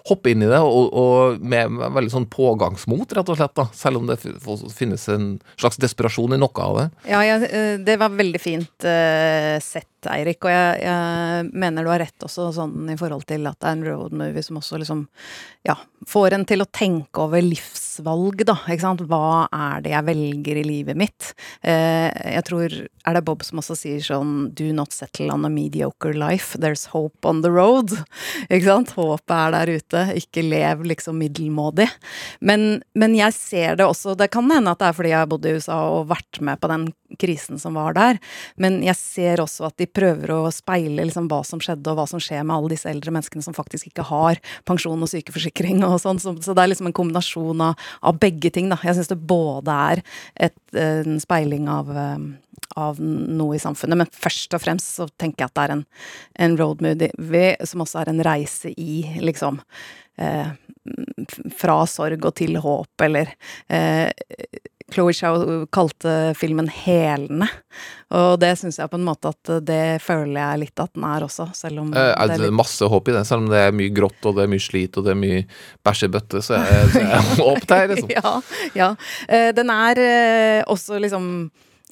[0.09, 3.55] hoppe inn i det, og, og med, veldig sånn pågangsmot, rett og slett.
[3.59, 5.29] da Selv om det finnes en
[5.61, 6.87] slags desperasjon i noe av det.
[7.13, 9.59] Ja, jeg, eh, det var veldig fint eh,
[10.03, 10.43] sett, Eirik.
[10.45, 13.77] Og jeg, jeg mener du har rett også sånn i forhold til at det er
[13.77, 15.07] en road movie som også liksom
[15.65, 15.77] ja,
[16.09, 18.57] får en til å tenke over livsvalg, da.
[18.67, 19.05] Ikke sant.
[19.07, 21.33] Hva er det jeg velger i livet mitt?
[21.63, 25.51] Eh, jeg tror Er det Bob som også sier sånn Do not settle on a
[25.51, 26.59] mediocre life.
[26.59, 27.91] There's hope on the road.
[28.49, 28.95] Ikke sant.
[28.97, 30.05] Håpet er der ute.
[30.19, 31.89] Ikke lev liksom middelmådig.
[32.41, 35.31] Men, men jeg ser det også Det kan hende at det er fordi jeg har
[35.31, 38.19] bodd i USA og vært med på den krisen som var der,
[38.57, 42.07] men jeg ser også at de prøver å speile liksom hva som skjedde, og hva
[42.11, 45.99] som skjer med alle disse eldre menneskene som faktisk ikke har pensjon og sykeforsikring og
[46.03, 46.21] sånn.
[46.23, 48.81] Så, det er liksom en kombinasjon av, av begge ting, da.
[48.85, 50.05] Jeg syns det både er
[50.49, 52.31] et, en speiling av eh,
[52.79, 55.85] av noe i samfunnet, men først og fremst så tenker jeg at det er en,
[56.47, 59.61] en road movie som også er en reise i, liksom
[60.21, 60.53] eh,
[61.59, 63.35] Fra sorg og til håp, eller
[63.71, 64.09] eh,
[64.93, 67.49] Chloé Chow kalte filmen helende,
[68.13, 71.27] og det syns jeg på en måte at det føler jeg litt at den er
[71.27, 73.65] også, selv om Eh, det er er litt masse håp i det, selv om det
[73.67, 75.43] er mye grått og det er mye slit og det er mye
[75.87, 77.05] bæsjebøtte, så er det
[77.43, 78.15] håp der, liksom.
[78.19, 78.35] ja,
[78.79, 78.95] ja.
[79.29, 81.29] Eh, den er eh, også liksom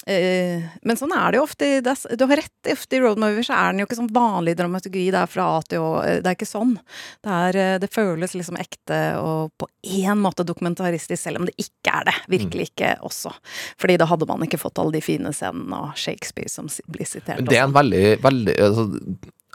[0.07, 1.69] men sånn er det jo ofte.
[2.17, 5.11] Du har rett, ofte i road movies er den jo ikke sånn vanlig dramaturgi.
[5.13, 5.91] Det er fra A til Å.
[6.07, 6.77] eh, Det er ikke sånn.
[7.23, 11.55] Det, er, eh, det føles liksom ekte og på én måte dokumentaristisk, selv om det
[11.61, 12.17] ikke er det.
[12.33, 13.35] Virkelig ikke også.
[13.81, 17.45] Fordi da hadde man ikke fått alle de fine scenene og Shakespeare som blir sitert.
[17.49, 18.89] Det er en veldig, veldig altså,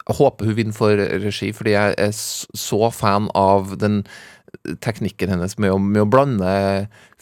[0.05, 4.03] Jeg håper hun vinner for regi, fordi jeg er så fan av den
[4.83, 6.51] teknikken hennes med å, med å blande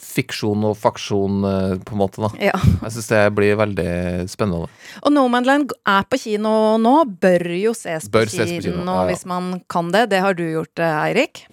[0.00, 2.22] fiksjon og faksjon, eh, på en måte.
[2.24, 2.58] da Ja.
[2.82, 4.68] Jeg syns det blir veldig spennende.
[5.02, 9.02] Og Nomadland er på kino nå, bør jo ses på, Bør ses på kino, ja,
[9.02, 9.08] ja.
[9.10, 10.08] hvis man kan det.
[10.14, 11.46] Det har du gjort, eh, Eirik?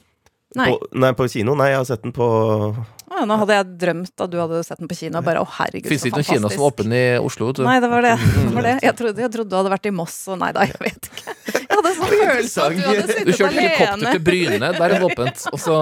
[0.56, 0.67] Nei.
[0.67, 1.56] På, nei, på kino?
[1.56, 2.26] Nei, jeg har sett den på
[3.12, 5.22] Å, nå hadde jeg drømt at du hadde sett den på kino.
[5.24, 7.52] Bare, å herregud, Fins så ikke noen kino som er åpen i Oslo.
[7.56, 7.63] du.
[7.67, 8.13] Nei, det var det.
[8.36, 8.76] det, var det.
[8.84, 11.36] Jeg, trodde, jeg trodde du hadde vært i Moss, og nei da, jeg vet ikke.
[11.72, 14.12] Hadde sånn følelse av at du hadde Du kjørte helikopter alene.
[14.12, 15.78] til Bryne, der er det åpent, og så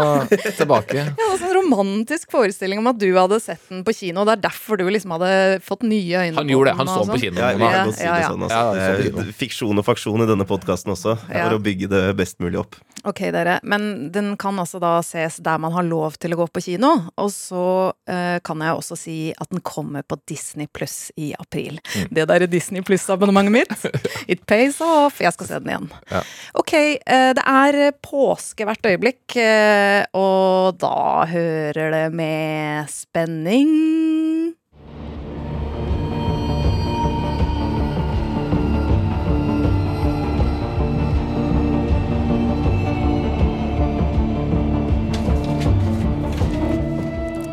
[0.59, 0.97] tilbake.
[0.99, 4.37] Jeg hadde sånn romantisk forestilling om at du hadde sett den på kino, og det
[4.37, 5.31] er derfor du liksom hadde
[5.65, 7.23] fått nye øyne Han gjorde det, han så den på sånn.
[7.25, 7.41] kino.
[7.41, 8.29] Ja, vi kan godt si ja, det ja.
[8.33, 8.45] sånn.
[8.47, 8.59] Altså.
[8.59, 11.17] Ja, er fiksjon og faksjon i denne podkasten også.
[11.25, 11.47] for Ja.
[11.49, 12.79] er å bygge det best mulig opp.
[13.07, 13.59] Ok, dere.
[13.63, 16.91] Men den kan altså da ses der man har lov til å gå på kino.
[17.17, 21.79] Og så uh, kan jeg også si at den kommer på Disney Pluss i april.
[21.95, 22.09] Mm.
[22.11, 23.71] Det derre Disney Pluss-abonnementet mitt.
[24.31, 25.21] It pays off.
[25.23, 25.88] Jeg skal se den igjen.
[26.11, 26.23] Ja.
[26.59, 33.75] Ok, eh, det er påske hvert øyeblikk, eh, og da hører det med spenning.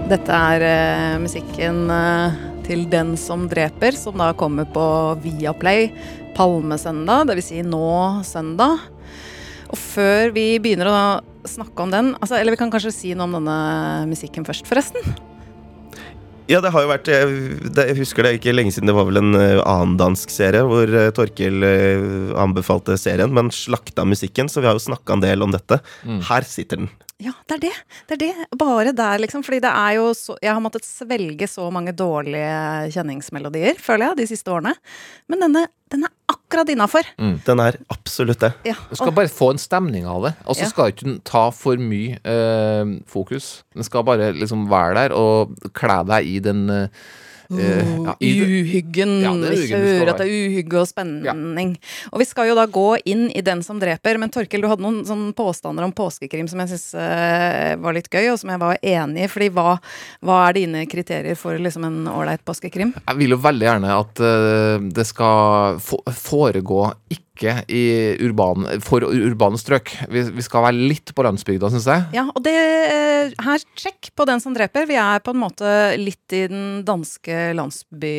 [0.07, 2.35] Dette er uh, musikken uh,
[2.67, 4.85] til Den som dreper, som da kommer på
[5.25, 5.89] Viaplay
[6.37, 7.49] palmesøndag, dvs.
[7.51, 7.87] Si nå
[8.27, 8.85] søndag.
[9.73, 10.99] Og før vi begynner å
[11.47, 13.57] snakke om den, altså, eller vi kan kanskje si noe om denne
[14.11, 15.03] musikken først, forresten.
[16.47, 19.35] Ja, det har jo vært Jeg, husker det ikke lenge siden det var vel en
[19.35, 22.05] eh, annen dansk serie hvor Torkil eh,
[22.39, 25.81] anbefalte serien, men slakta musikken, så vi har jo snakka en del om dette.
[26.29, 26.93] Her sitter den.
[27.23, 27.73] Ja, det er det.
[28.11, 28.47] Det er det.
[28.61, 29.41] Bare der, liksom.
[29.47, 34.19] Fordi det er jo så Jeg har måttet svelge så mange dårlige kjenningsmelodier, føler jeg,
[34.21, 34.75] de siste årene.
[35.33, 37.09] Men denne, den er akkurat innafor.
[37.47, 38.53] Den er absolutt det.
[38.69, 38.75] Ja.
[38.91, 40.35] Du skal bare få en stemning av det.
[40.45, 40.73] Og så Ja.
[40.75, 43.63] skal ikke den ta for mye eh, fokus.
[43.75, 46.89] Den skal bare liksom være der og kle deg i den eh,
[47.51, 49.21] eh, ja, i det- Uhyggen.
[49.23, 51.77] Ja, vi hører at det er uhygge og spenning.
[52.13, 54.19] Og vi skal jo da gå inn i Den som dreper.
[54.19, 56.89] Men Torkel, du hadde noen sånne påstander om påskekrim som jeg syns
[57.83, 59.31] var litt gøy, og som jeg var enig i.
[59.31, 59.77] Fordi hva,
[60.25, 62.95] hva er dine kriterier for liksom en ålreit påskekrim?
[63.07, 67.85] Jeg vil jo veldig gjerne at uh, det skal foregå ikke i
[68.25, 69.93] urban, for urbane strøk.
[70.13, 72.07] Vi, vi skal være litt på landsbygda, syns jeg.
[72.17, 74.87] Ja, og det eh, Her, sjekk på Den som dreper.
[74.89, 75.71] Vi er på en måte
[76.01, 78.15] litt i den danske, landsby,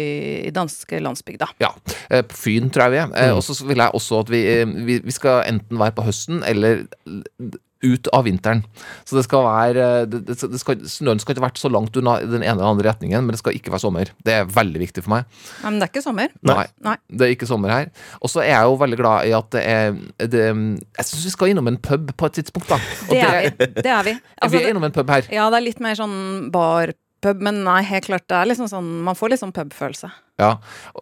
[0.56, 1.52] danske landsbygda.
[1.64, 1.72] Ja,
[2.10, 3.14] eh, på Fyn tror jeg vi er.
[3.14, 3.38] Mm.
[3.40, 6.44] Og så vil jeg også at vi, eh, vi, vi skal enten være på høsten
[6.48, 6.86] eller
[7.86, 8.64] ut av vinteren.
[9.06, 11.98] Så det skal være eh, det, det, det skal, Snøen skal ikke vært så langt
[12.00, 14.12] unna den ene eller andre retningen, men det skal ikke være sommer.
[14.26, 15.28] Det er veldig viktig for meg.
[15.62, 16.34] Nei, men det er ikke sommer.
[16.48, 16.68] Nei.
[16.86, 16.98] Nei.
[17.08, 17.92] Det er ikke sommer her.
[18.22, 20.46] Og så er jeg jo veldig glad i at det er det,
[20.98, 22.80] Jeg syns vi skal innom en pub på et tidspunkt, da.
[23.12, 23.72] Det er vi.
[23.82, 24.18] Det er vi.
[24.38, 25.26] Altså, vi er innom en pub her.
[25.34, 26.18] Ja, det er litt mer sånn
[26.54, 26.92] bar
[27.24, 30.10] pub, men nei, helt klart, det er liksom sånn Man får litt sånn pubfølelse.
[30.38, 30.52] Ja.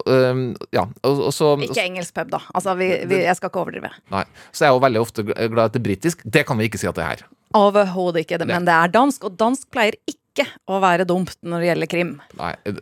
[0.08, 0.86] Um, ja.
[1.04, 2.39] Og, og så Ikke engelsk pub, da.
[2.56, 3.91] Altså, vi, vi, jeg skal ikke overdrive.
[4.13, 4.23] Nei.
[4.51, 6.21] Så jeg er jo veldig ofte glad i at det er britisk.
[6.23, 7.25] Det kan vi ikke si at det er her.
[7.56, 11.62] Overhodet ikke, det, men det er dansk, og dansk pleier ikke å være dumt når
[11.63, 12.10] det gjelder krim.
[12.36, 12.51] Nei.
[12.67, 12.80] eh,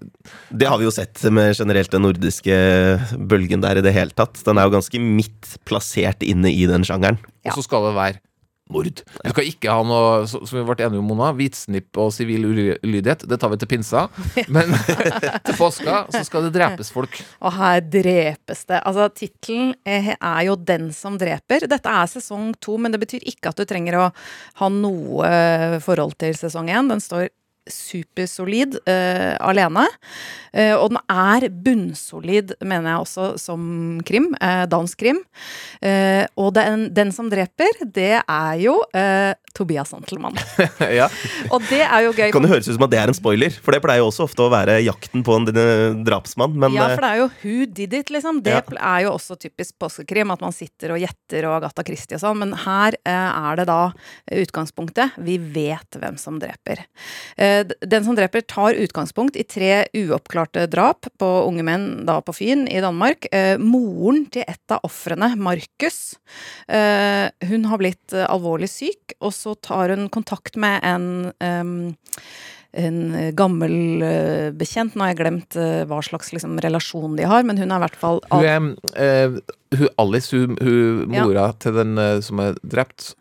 [0.50, 2.56] Det har vi jo sett med generelt den nordiske
[3.30, 4.40] bølgen der i det hele tatt.
[4.46, 7.20] Den er jo ganske midt plassert inne i den sjangeren.
[7.46, 7.54] Ja.
[7.54, 8.22] Og så skal det være
[8.74, 9.04] mord.
[9.04, 13.28] Du skal ikke ha noe, som vi ble enige om, Mona, hvitsnipp og sivil ulydighet.
[13.30, 14.08] Det tar vi til pinsa.
[14.52, 14.74] Men
[15.46, 17.20] til påska så skal det drepes folk.
[17.44, 18.82] Og her drepes det.
[18.82, 21.68] Altså, tittelen er er jo 'Den som dreper'.
[21.70, 24.12] Dette er sesong to, men det betyr ikke at du trenger å
[24.60, 26.90] ha noe forhold til sesong én.
[26.90, 27.30] Den står
[27.70, 29.86] supersolid uh, alene.
[30.54, 34.32] Uh, og den er bunnsolid, mener jeg også, som krim.
[34.42, 35.20] Uh, dansk krim.
[35.84, 40.38] Eh, og den, den som dreper, det er jo eh, Tobias Santelmann.
[41.00, 41.08] ja.
[41.52, 42.30] Og det er jo gøy.
[42.34, 43.54] Kan det høres ut som at det er en spoiler?
[43.64, 46.56] For det pleier jo også ofte å være jakten på en eh, drapsmann.
[46.62, 48.40] Men ja, eh, for det er jo Who Did It, liksom.
[48.46, 48.62] Det Ja.
[48.94, 52.40] er jo også typisk påskekrim, at man sitter og gjetter og Agatha Christie og sånn.
[52.46, 53.12] Men her eh,
[53.52, 53.82] er det da
[54.44, 55.20] utgangspunktet.
[55.28, 56.86] Vi vet hvem som dreper.
[57.36, 57.53] Eh, d-
[57.94, 62.66] den som dreper tar utgangspunkt i tre uoppklarte drap på unge menn da på Fyn
[62.72, 63.28] i Danmark.
[63.32, 66.16] Eh, moren til et av ofrene, Markus,
[66.68, 71.34] eh, hun har blitt eh, alvorlig syk, og så tar hun kontakt med en
[72.74, 74.96] en gammel eh, bekjent.
[74.98, 77.84] Nå har jeg glemt eh, hva slags liksom, relasjon de har, men hun er i
[77.86, 78.64] hvert fall Hun er
[78.98, 79.36] eh,
[79.78, 81.26] hun, Alice, hun, hun Ja.
[81.28, 83.12] mora til den eh, som er drept,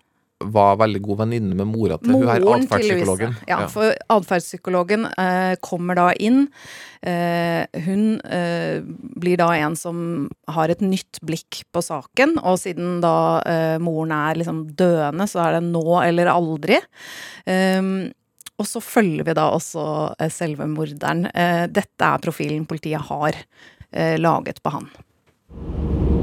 [0.55, 3.37] var veldig god venninne med mora til hun her Moren atferdspsykologen.
[3.47, 6.47] Ja, Ja, for atferdspsykologen eh, kommer da inn.
[7.03, 8.81] Eh, hun eh,
[9.23, 14.15] blir da en som har et nytt blikk på saken, og siden da eh, moren
[14.17, 16.79] er liksom døende, så er det nå eller aldri.
[17.47, 18.13] Um,
[18.61, 19.85] og så følger vi da også
[20.19, 21.27] eh, selve morderen.
[21.35, 23.39] Eh, dette er profilen politiet har
[23.93, 24.87] laget på han.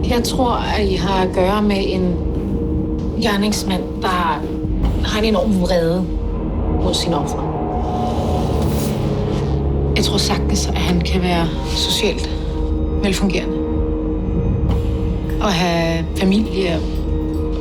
[0.01, 2.38] Jeg tror, at I har å gjøre med en
[3.21, 4.08] gerningsmand, der
[5.05, 6.05] har en enorm vrede
[6.84, 7.43] mod sine ofre.
[9.95, 12.29] Jeg tror sagtens, at han kan være socialt
[13.03, 13.58] velfungerende.
[15.41, 16.79] Og have familie,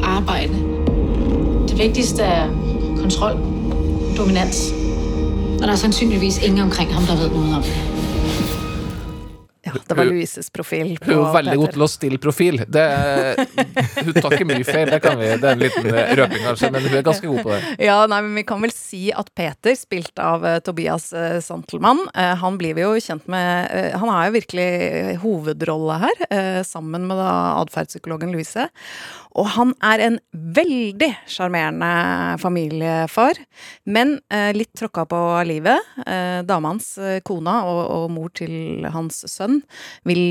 [0.02, 0.52] arbejde.
[1.68, 2.48] Det vigtigste er
[3.00, 3.38] kontrol,
[4.16, 4.72] dominans.
[5.60, 7.97] Og der er sandsynligvis ingen omkring ham, der ved noget om det.
[9.68, 10.94] Ja, det var Louises profil.
[10.98, 12.60] på Hun er veldig god til å stille profil.
[12.66, 12.84] Det,
[13.98, 16.70] hun tar ikke mye feil, det, kan vi, det er en liten eh, røping kanskje,
[16.74, 17.60] men hun er ganske god på det.
[17.88, 22.04] Ja, nei, men Vi kan vel si at Peter, spilt av uh, Tobias uh, Santelmann,
[22.14, 24.68] uh, han blir vi jo kjent med Han er jo virkelig
[25.22, 26.22] hovedrolle her,
[26.66, 27.30] sammen med da
[27.62, 28.68] atferdspsykologen Louise.
[29.38, 33.38] Og han er en veldig sjarmerende familiefar,
[33.86, 35.92] men eh, litt tråkka på livet.
[36.04, 39.60] Eh, dama hans, eh, kona og, og mor til hans sønn,
[40.08, 40.24] vil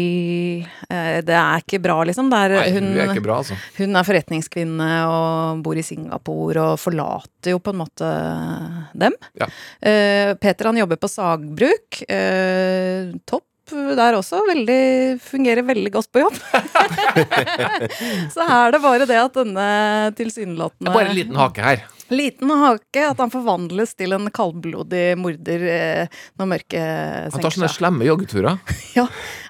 [0.91, 2.31] eh, Det er ikke bra, liksom.
[2.35, 3.57] Er, Nei, hun er ikke bra, altså.
[3.79, 8.11] hun er forretningskvinne og bor i Singapore og forlater jo på en måte
[8.97, 9.15] dem.
[9.39, 9.47] Ja.
[9.79, 12.01] Eh, Peter han jobber på sagbruk.
[12.11, 13.15] Eh,
[13.71, 14.39] der også.
[14.47, 14.79] Veldig,
[15.23, 16.37] fungerer veldig godt på jobb.
[18.35, 19.67] Så er det bare det at denne
[20.17, 21.85] tilsynelatende bare en liten hake her.
[22.13, 27.71] Liten hake, at han forvandles til en kaldblodig morder eh, når mørket Han tar sånne
[27.73, 28.61] slemme joggeturer.
[28.97, 29.05] Ja,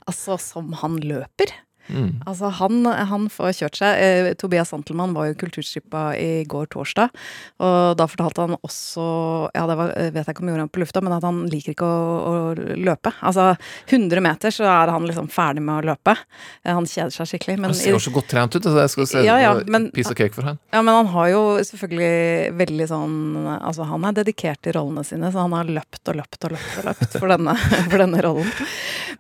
[0.10, 1.54] altså som han løper.
[1.88, 2.21] Mm.
[2.28, 4.02] Altså, han, han får kjørt seg.
[4.04, 7.10] Eh, Tobias Santelmann var jo kulturskippa i går torsdag,
[7.63, 9.06] og da fortalte han også
[9.56, 11.23] Ja, det var, jeg vet jeg ikke om han gjorde det på lufta, men at
[11.28, 13.13] han liker ikke å, å løpe.
[13.26, 13.47] Altså,
[13.88, 16.15] 100 meter så er han liksom ferdig med å løpe.
[16.63, 17.58] Eh, Han kjeder seg skikkelig.
[17.62, 18.62] Men Han ser jo så godt trent ut.
[18.65, 20.60] Altså, jeg skal se Ja, ja, men- piece of cake for han.
[20.73, 23.15] ja, men han har jo selvfølgelig veldig sånn
[23.58, 26.78] Altså, han er dedikert til rollene sine, så han har løpt og løpt og løpt
[26.82, 27.54] og løpt for denne,
[27.91, 28.52] for denne rollen.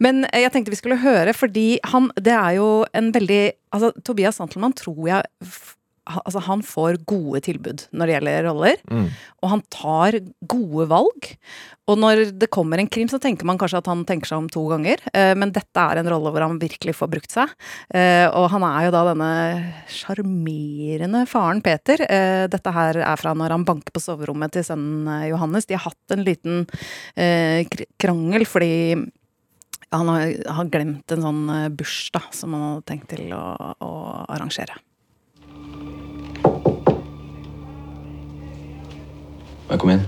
[0.03, 2.56] Men eh, jeg tenkte vi skulle høre, fordi han Det er jo
[2.93, 3.41] en veldig
[3.75, 5.23] Altså, Tobias Santelmann tror jeg
[6.07, 9.09] Altså, han får gode tilbud når det gjelder roller, Mm.
[9.43, 10.15] og han tar
[10.47, 11.25] gode valg.
[11.91, 14.47] Og når det kommer en krim, så tenker man kanskje at han tenker seg om
[14.47, 17.51] to ganger, eh, men dette er en rolle hvor han virkelig får brukt seg.
[17.93, 21.99] Eh, og han er jo da denne sjarmerende faren Peter.
[22.07, 25.65] Eh, dette her er fra når han banker på soverommet til sønnen Johannes.
[25.67, 26.67] De har hatt en liten
[27.99, 28.95] krangel fordi
[29.91, 33.43] han har, har glemt en sånn eh, bursdag som han hadde tenkt til å,
[33.79, 33.91] å
[34.27, 34.75] arrangere.
[39.77, 40.01] Kom inn.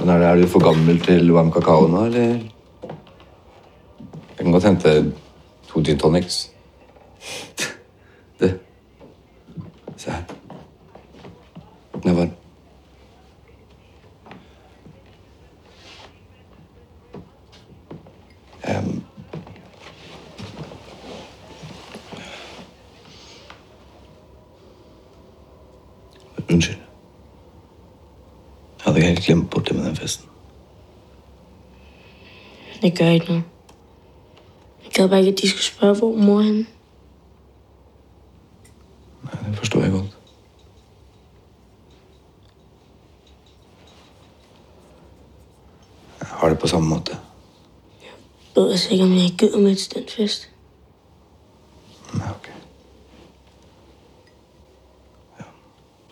[0.00, 2.38] Men er, det, er du for gammel til varm kakao nå, eller?
[4.30, 4.94] Jeg kan godt hente
[5.68, 6.46] to gin tonics.
[8.40, 8.54] Det.
[10.00, 10.24] Se her.
[12.00, 12.39] Den er varm.
[26.50, 26.76] Unnskyld.
[28.78, 30.28] Jeg hadde helt glemt bort det med den festen.
[32.82, 33.44] Det gør ikke noe.
[34.84, 36.66] Jeg gad bare ikke, at de skulle spørge, hvor mor er henne.
[39.22, 40.16] Det forstår jeg godt.
[46.20, 47.18] Jeg har det på samme måte.
[48.02, 48.10] Jeg
[48.62, 50.50] ved altså ikke, om jeg gider med til den fest.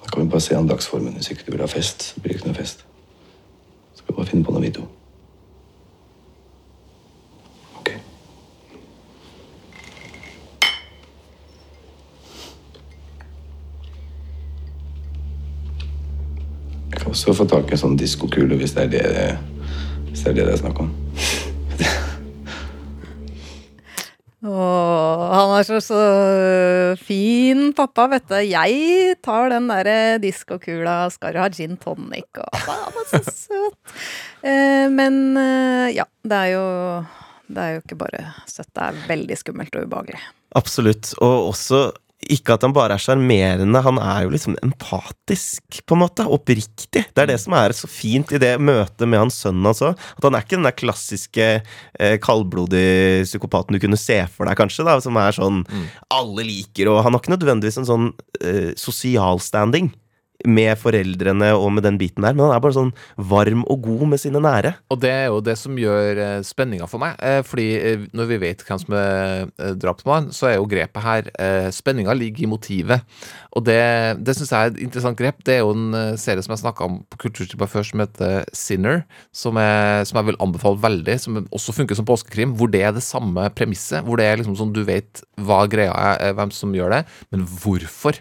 [0.08, 1.12] Da kan vi bare se an dagsformen.
[1.12, 2.86] Hvis ikke du vil ha fest, så blir det ikke noe fest.
[3.92, 4.86] Så skal vi bare finne på noe, vi to.
[16.90, 19.04] Jeg kan også få tak i en sånn diskokule hvis det er det
[20.08, 21.07] hvis det er det det er snakk om.
[25.58, 26.00] Er så, så
[27.02, 28.36] fin pappa, vet du.
[28.46, 33.96] Jeg tar den derre diskokula, skal du ha gin tonic og Han er så søt.
[34.46, 36.66] Eh, men eh, ja, det er jo
[37.48, 40.20] Det er jo ikke bare søtt, det er veldig skummelt og ubehagelig.
[40.58, 41.10] Absolutt.
[41.18, 41.88] Og også
[42.26, 46.26] ikke at han bare er sjarmerende, han er jo liksom empatisk, på en måte.
[46.26, 47.04] Oppriktig.
[47.14, 49.92] Det er det som er så fint i det møtet med hans sønn, altså.
[50.18, 54.58] At han er ikke den der klassiske eh, kaldblodige psykopaten du kunne se for deg,
[54.58, 55.62] kanskje, da, som er sånn
[56.14, 58.10] alle liker, og han har ikke nødvendigvis en sånn
[58.42, 59.92] eh, sosial standing
[60.46, 62.92] med foreldrene og med den biten der, men han er bare sånn
[63.30, 64.74] varm og god med sine nære.
[64.92, 67.16] Og det er jo det som gjør eh, spenninga for meg.
[67.18, 71.02] Eh, fordi eh, når vi vet hvem som er eh, drapsmann, så er jo grepet
[71.04, 73.18] her eh, Spenninga ligger i motivet.
[73.58, 73.78] Og det,
[74.22, 75.40] det syns jeg er et interessant grep.
[75.46, 78.44] Det er jo en eh, serie som jeg snakka om på Kulturstripa før, som heter
[78.54, 79.02] Sinner.
[79.34, 82.54] Som, er, som jeg vil anbefale veldig, som også funker som påskekrim.
[82.58, 84.04] Hvor det er det samme premisset.
[84.06, 87.02] Hvor det er liksom sånn du vet hva greia er, eh, hvem som gjør det,
[87.34, 88.20] men hvorfor.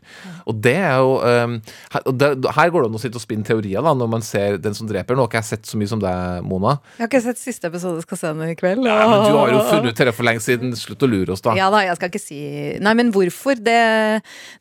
[0.49, 1.57] Og det er jo um,
[1.93, 4.25] her, og det, her går det an å sitte og spinne teorier da når man
[4.25, 5.17] ser den som dreper.
[5.17, 6.77] Nå har ikke jeg sett så mye som deg, Mona.
[6.97, 8.85] Jeg har ikke sett siste episode, skal se den i kveld.
[8.87, 10.73] Ja, men du har jo funnet ut dette for lenge siden.
[10.77, 11.55] Slutt å lure oss, da.
[11.57, 12.41] Ja da, jeg skal ikke si
[12.83, 13.57] Nei, men hvorfor?
[13.57, 13.77] Det,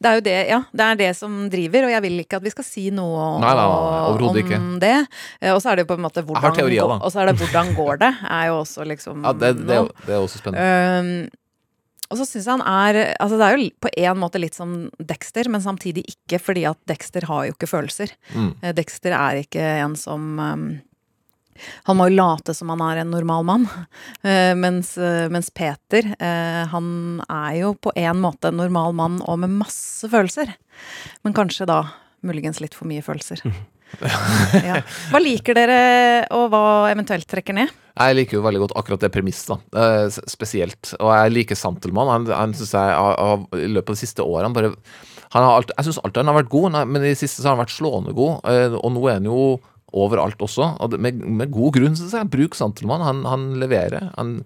[0.03, 0.61] det er jo det, ja.
[0.73, 3.55] Det er det som driver, og jeg vil ikke at vi skal si noe Nei,
[3.55, 4.61] nei, nei, om ikke.
[4.83, 4.95] det.
[5.41, 7.39] Eh, Og så er det jo på en måte hvordan, teorier, Og så er det
[7.41, 11.27] hvordan går det, er jo også liksom Ja, det, det, det er også spennende.
[11.27, 11.43] Um,
[12.07, 14.75] og så syns jeg han er Altså Det er jo på en måte litt som
[15.03, 18.13] Dexter, men samtidig ikke, fordi at Dexter har jo ikke følelser.
[18.35, 18.53] Mm.
[18.63, 20.69] Eh, Dexter er ikke en som um,
[21.89, 23.69] Han må jo late som han er en normal mann,
[24.27, 29.21] Eh, mens, eh, mens Peter, eh, han er jo på en måte en normal mann
[29.27, 30.53] og med masse følelser.
[31.25, 31.83] Men kanskje da
[32.27, 33.43] muligens litt for mye følelser.
[34.67, 34.81] ja.
[35.13, 37.71] Hva liker dere, og hva eventuelt trekker ned?
[37.97, 39.63] Jeg liker jo veldig godt akkurat det premisset.
[39.73, 40.91] Eh, spesielt.
[40.99, 42.11] Og jeg liker Santelmann.
[42.13, 44.75] Han, han synes jeg har, har, i løpet av de siste årene bare
[45.35, 47.49] han har alt, Jeg syns alltid han har vært god, men i det siste så
[47.51, 48.45] har han vært slående god.
[48.51, 49.39] eh, Og nå er han jo
[49.97, 52.29] overalt også, og det, med, med god grunn, syns jeg.
[52.33, 53.03] Bruk Santelmann.
[53.07, 54.11] Han, han leverer.
[54.19, 54.37] Han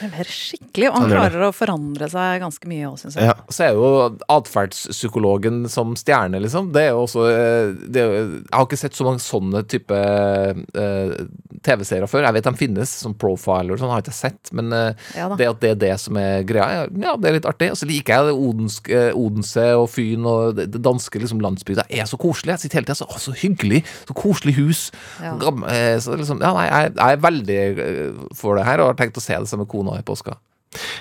[0.00, 3.28] Leverer skikkelig, og han Han klarer å forandre seg ganske mye òg, syns jeg.
[3.30, 3.34] Ja.
[3.52, 3.90] Så er jo
[4.30, 6.70] atferdspsykologen som stjerne, liksom.
[6.74, 9.62] Det er jo også eh, det er, jo- Jeg har ikke sett så mange sånne
[9.70, 11.12] type eh,
[11.64, 12.24] TV-serier før.
[12.28, 14.52] Jeg vet de finnes, som Profiler og sånn, har jeg ikke sett.
[14.56, 17.48] Men eh, Ja det at det er det som er greia, ja, det er litt
[17.48, 17.70] artig.
[17.74, 21.40] Og så liker jeg det odensk, eh, Odense og Fyn og det, det danske liksom,
[21.44, 21.86] landsbygda.
[21.90, 22.54] er så koselig.
[22.56, 23.82] Jeg sitter hele tida så, så hyggelig.
[24.08, 24.82] Så koselig hus.
[25.22, 25.34] Ja.
[25.72, 29.00] Eh, så liksom, ja, nei, jeg, jeg er veldig eh, for det her, og har
[29.00, 30.38] tenkt å se det sammen med kona i påska.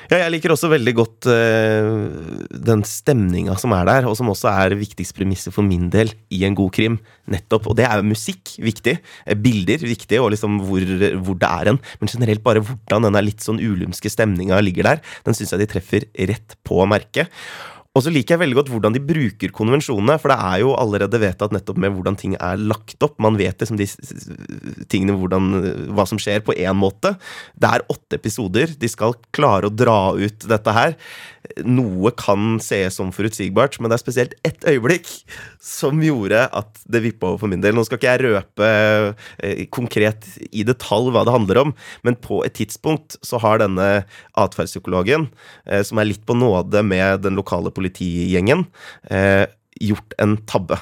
[0.10, 1.90] Ja, jeg liker også veldig godt uh,
[2.50, 6.42] den stemninga som er der, og som også er viktigst premisset for min del i
[6.48, 6.98] en god krim.
[7.30, 7.70] Nettopp.
[7.70, 8.96] Og det er jo musikk viktig.
[9.44, 10.82] Bilder viktig, og liksom hvor,
[11.22, 11.82] hvor det er en.
[12.02, 15.04] Men generelt bare hvordan den er litt sånn ulumske stemninga ligger der.
[15.28, 17.30] Den syns jeg de treffer rett på merket.
[17.98, 21.20] Og så liker jeg veldig godt hvordan de bruker konvensjonene, for det er jo allerede
[21.24, 23.16] vedtatt nettopp med hvordan ting er lagt opp.
[23.24, 23.88] Man vet liksom de
[24.92, 25.50] tingene, hvordan,
[25.98, 27.16] hva som skjer, på én måte.
[27.58, 28.76] Det er åtte episoder.
[28.78, 30.94] De skal klare å dra ut dette her.
[31.66, 35.08] Noe kan sees som forutsigbart, men det er spesielt ett øyeblikk
[35.64, 37.76] som gjorde at det vippa over for min del.
[37.78, 38.70] Nå skal ikke jeg røpe
[39.44, 41.74] eh, konkret i detalj hva det handler om,
[42.08, 43.90] men på et tidspunkt så har denne
[44.40, 45.30] atferdspsykologen,
[45.70, 48.68] eh, som er litt på nåde med den lokale politigjengen,
[49.10, 49.46] eh,
[49.80, 50.80] gjort en tabbe.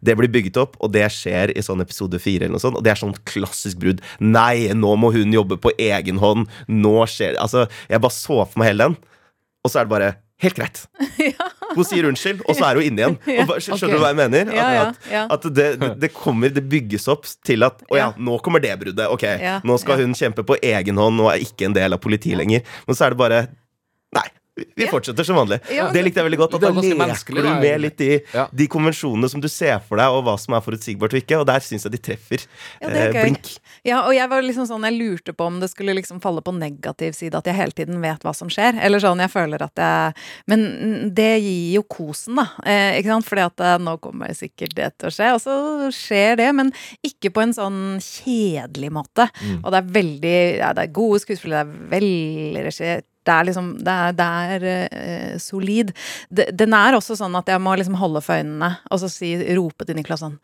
[0.00, 2.46] Det blir bygget opp, og det skjer i sånn episode fire.
[2.46, 4.00] eller noe sånt, Og det er sånn klassisk brudd.
[4.20, 6.48] Nei, nå må hun jobbe på egen hånd.
[6.68, 8.96] Nå skjer det Altså, jeg bare så for meg hele den.
[9.62, 10.80] Og så er det bare helt greit.
[11.76, 13.14] Hun sier unnskyld, og så er hun inne igjen.
[13.38, 13.44] Ja.
[13.48, 13.92] Bare, skjønner Ok.
[13.94, 14.50] du hva jeg mener?
[14.50, 15.22] At, Ja, ja, at, ja.
[15.36, 15.66] at det,
[16.02, 19.06] det, kommer, det bygges opp til at Å ja, nå kommer det bruddet.
[19.08, 20.04] Ok, Ja, nå skal ja.
[20.08, 22.66] hun kjempe på egen hånd og er ikke en del av politiet lenger.
[22.88, 23.40] Men så er det bare
[24.12, 24.26] Nei.
[24.56, 25.60] Vi- fortsetter som vanlig.
[25.72, 25.90] Ja.
[25.92, 26.54] Det likte jeg veldig godt.
[26.54, 28.20] At da leker du med litt i
[28.52, 31.38] de konvensjonene som du ser for deg, og hva som er forutsigbart og ikke.
[31.40, 32.44] Og der syns jeg de treffer
[32.82, 33.58] Ja, eh, blink.
[33.84, 36.54] Ja, og jeg var liksom sånn, jeg lurte på om det skulle liksom falle på
[36.56, 38.78] negativ side, at jeg hele tiden vet hva som skjer.
[38.82, 40.14] Eller sånn, jeg føler at jeg
[40.46, 42.48] Men det gir jo kosen, da.
[42.64, 43.26] Eh, ikke sant?
[43.26, 45.56] Fordi at eh, nå kommer sikkert det til å skje, og så
[45.92, 46.54] skjer det.
[46.54, 46.72] Men
[47.04, 49.28] ikke på en sånn kjedelig måte.
[49.40, 49.64] Mm.
[49.64, 53.06] Og det er veldig ja, Det er gode skuespillere, det er veldig regissert.
[53.22, 55.92] Det er liksom Det er, det er uh, solid.
[56.30, 59.34] De, den er også sånn at jeg må liksom holde for øynene og så si,
[59.56, 60.40] rope til Niklas sånn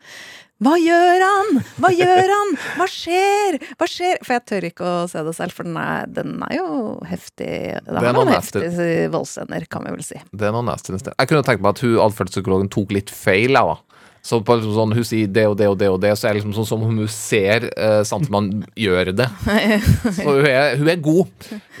[0.59, 1.59] hva gjør han?
[1.79, 2.49] Hva gjør han?
[2.75, 3.57] Hva skjer?
[3.79, 4.17] Hva skjer?
[4.25, 7.53] For jeg tør ikke å se det selv, for den er, den er jo heftig.
[7.79, 10.19] Det er noen heftige voldsscener, kan vi vel si.
[10.35, 10.91] Det er noen nasty.
[10.99, 13.55] Jeg kunne tenkt meg at hun atferdspsykologen tok litt feil.
[13.55, 13.77] Jeg, da.
[14.21, 16.33] Så på liksom sånn, Hun sier det og det og det, og det så er
[16.35, 19.27] det liksom sånn som hun ser eh, Santemann gjør det.
[20.17, 21.29] Så hun er, hun er god.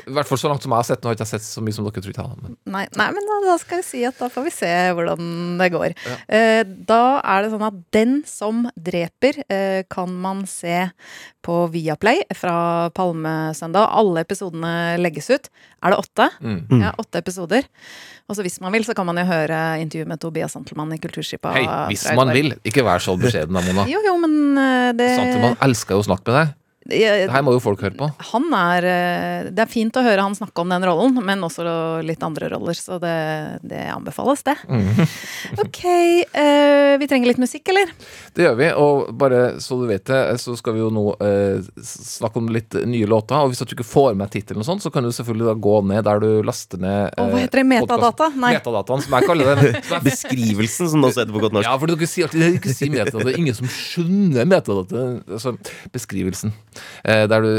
[0.07, 1.01] I hvert fall så langt som jeg har sett.
[1.03, 2.37] Nå har jeg ikke sett så mye som dere tror jeg har.
[2.41, 5.31] Men Nei, nei, men da, da skal jeg si at da får vi se hvordan
[5.59, 5.97] det går.
[6.31, 10.87] Eh, da er det sånn at Den som dreper eh, kan man se
[11.45, 13.91] på Viaplay fra Palmesøndag.
[13.99, 15.51] Alle episodene legges ut.
[15.83, 16.29] Er det åtte?
[16.43, 16.81] Mm.
[16.81, 17.67] Ja, åtte episoder.
[18.29, 20.99] Og så hvis man vil, så kan man jo høre intervjuet med Tobias Santelmann i
[21.01, 21.55] Kulturskipet.
[21.55, 22.53] hei, hvis man vil.
[22.67, 23.87] Ikke vær så beskjeden, da, Mona.
[23.89, 24.39] Jo, jo, men
[24.97, 25.09] det...
[25.17, 26.55] det man elsker jo å snakke med deg.
[26.89, 28.09] Det her må jo folk høre på.
[28.31, 31.65] Han er eh, Det er fint å høre han snakke om den rollen, men også
[32.05, 33.15] litt andre roller, så det,
[33.63, 34.57] det anbefales, det.
[34.69, 35.05] Mm.
[35.63, 35.83] Ok,
[36.29, 37.89] Uh, vi trenger litt musikk, eller?
[38.35, 41.61] Det gjør vi, og bare så du vet det, så skal vi jo nå uh,
[41.83, 43.37] snakke om litt nye låter.
[43.39, 45.75] Og hvis du ikke får med tittelen og sånn, så kan du selvfølgelig da gå
[45.89, 47.65] ned der du laster ned Å, hva heter det?
[47.65, 48.29] eh, Metadata?
[48.35, 48.53] Nei.
[48.57, 49.83] Metadataen, som jeg kaller det.
[50.09, 51.69] Beskrivelsen, som det også heter på godt norsk.
[51.69, 53.25] Ja, for du kan alltid ikke si metadata.
[53.25, 55.05] Det er ingen som skjønner metadata.
[55.27, 55.55] Altså,
[55.95, 56.53] beskrivelsen.
[57.03, 57.49] Eh, der du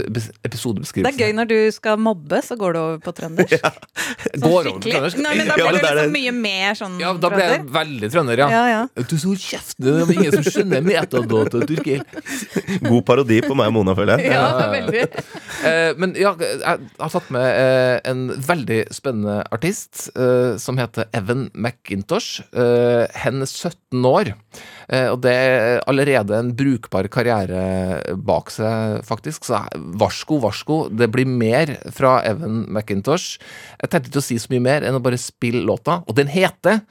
[0.45, 3.57] episodebeskrivelsen Det er gøy når du skal mobbe, så går du over på trøndersk.
[3.61, 5.21] Sånn Går over på trøndersk.
[5.25, 7.55] Nei, men da blir ja, du liksom det- mye mer sånn Ja, da ble jeg
[7.61, 7.75] trønder.
[7.79, 8.49] veldig trønder, ja.
[8.51, 9.05] Ja, ja.
[9.11, 12.05] Du så kjeft, det er ingen som skjønner metadata, Turkil.
[12.89, 14.33] God parodi på meg og Mona, føler jeg.
[14.35, 15.07] Ja, veldig.
[15.61, 21.11] Eh, men ja, jeg har tatt med eh, en veldig spennende artist eh, som heter
[21.12, 22.41] Evan McIntosh.
[22.57, 24.31] Eh, hen er 17 år.
[24.91, 27.61] Eh, og det er allerede en brukbar karriere
[28.26, 29.47] bak seg, faktisk.
[29.47, 29.61] Så
[30.01, 30.80] varsko, varsko.
[30.91, 33.36] Det blir mer fra Evan McIntosh.
[33.78, 36.01] Jeg tenkte ikke å si så mye mer enn å bare spille låta.
[36.11, 36.82] Og den heter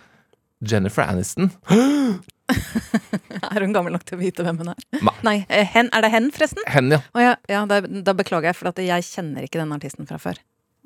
[0.64, 1.52] Jennifer Aniston.
[2.50, 4.80] Er hun gammel nok til å vite hvem hun er?
[5.06, 6.64] Ma- Nei, eh, hen, er det hen, forresten?
[6.68, 6.98] Hen, ja.
[7.14, 10.18] Oh, ja, ja da, da beklager jeg, for at jeg kjenner ikke den artisten fra
[10.22, 10.40] før.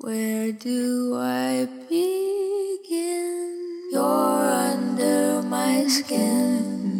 [0.04, 3.56] Where do I begin?
[3.94, 6.93] You're under my skin.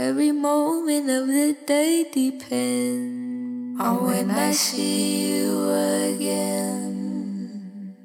[0.00, 5.70] Every moment of the day depends on when I see you
[6.14, 7.96] again.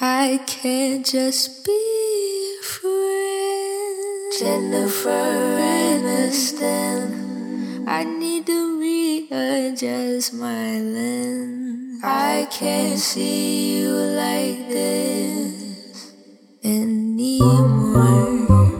[0.00, 4.32] I can't just be a friend.
[4.38, 7.08] Jennifer Aniston.
[7.88, 12.00] I need to readjust my lens.
[12.04, 16.12] I can't see you like this
[16.62, 18.71] anymore.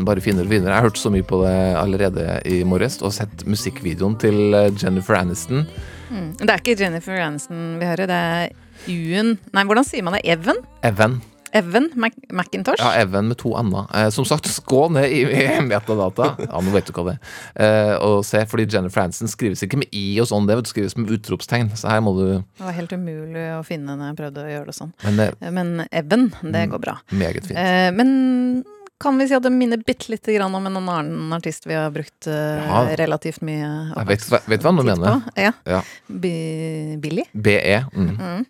[0.00, 0.72] Blir bare finere og finere.
[0.74, 4.70] Jeg har hørt så mye på det allerede i morges og sett musikkvideoen til eh,
[4.80, 5.66] Jennifer Aniston.
[6.10, 6.30] Mm.
[6.40, 8.48] Det er ikke Jennifer Aniston vi hører, det er
[8.90, 10.24] Ewan Nei, hvordan sier man det?
[10.32, 10.56] Evan?
[10.82, 11.20] Evan.
[11.52, 12.78] Evan Mac McIntosh?
[12.78, 13.88] Ja, Evan med to n-er.
[13.98, 16.28] Eh, som sagt, gå ned i, i metadata.
[16.46, 17.32] Ja, nå vet du hva det er.
[17.66, 21.10] Eh, og se, fordi Jennifer Aniston skrives ikke med i og sånn, det skrives med
[21.18, 21.72] utropstegn.
[21.78, 24.70] Så her må du Det var helt umulig å finne når jeg prøvde å gjøre
[24.70, 24.92] det sånn.
[25.04, 26.96] Men det- Men Evan, det Mm, går bra.
[27.10, 27.58] meget fint.
[27.58, 28.64] Eh, men
[29.00, 31.90] kan vi si at det minner bitte lite grann om en annen artist vi har
[31.94, 32.82] brukt eh, Ja.
[33.00, 33.64] relativt mye
[33.96, 35.20] Jeg vet, vet hva du mener.
[35.24, 35.32] på?
[35.40, 35.52] Ja.
[35.66, 35.80] Ja.
[36.06, 37.24] Bi- Billy.
[37.32, 37.78] BE.
[37.94, 38.10] Mm.
[38.20, 38.44] Mm.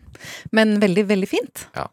[0.52, 1.62] Men veldig, veldig fint.
[1.78, 1.86] Ja.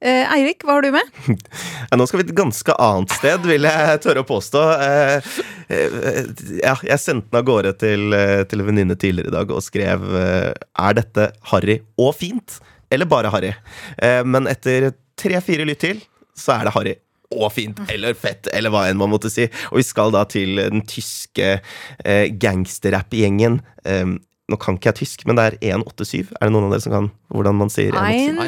[0.00, 1.38] Eh, Eirik, hva har du med?
[1.96, 4.64] Nå skal vi et ganske annet sted, vil jeg tørre å påstå.
[4.84, 5.30] Eh,
[5.72, 6.20] eh,
[6.60, 9.62] ja, jeg sendte den av gårde til, eh, til en venninne tidligere i dag og
[9.64, 10.50] skrev eh,
[10.84, 12.58] Er dette harry og fint,
[12.90, 13.54] eller bare harry?
[13.96, 14.90] Eh, men etter
[15.20, 16.02] tre-fire lytt til,
[16.36, 16.96] så er det harry.
[17.30, 19.44] Og fint, eller fett, eller hva enn man måtte si.
[19.70, 23.60] Og vi skal da til den tyske eh, gangsterrappgjengen.
[23.86, 24.16] Eh,
[24.50, 26.34] nå kan ikke jeg tysk, men det er 187.
[26.36, 28.40] Er det noen av dere som kan hvordan man sier 187?
[28.42, 28.46] Ein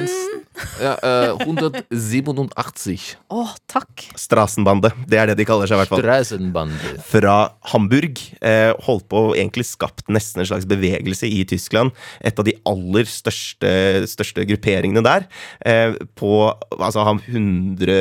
[0.83, 3.15] Ja, uh, 187.
[3.33, 4.03] Å, takk.
[4.21, 4.91] Strasenbande.
[5.09, 6.03] Det er det de kaller seg, i hvert fall.
[7.09, 7.37] Fra
[7.73, 8.21] Hamburg.
[8.43, 11.95] Eh, holdt på og egentlig skapt nesten en slags bevegelse i Tyskland.
[12.21, 13.71] Et av de aller største,
[14.11, 15.25] største grupperingene der.
[15.65, 16.35] Eh, på
[16.77, 17.97] altså 100,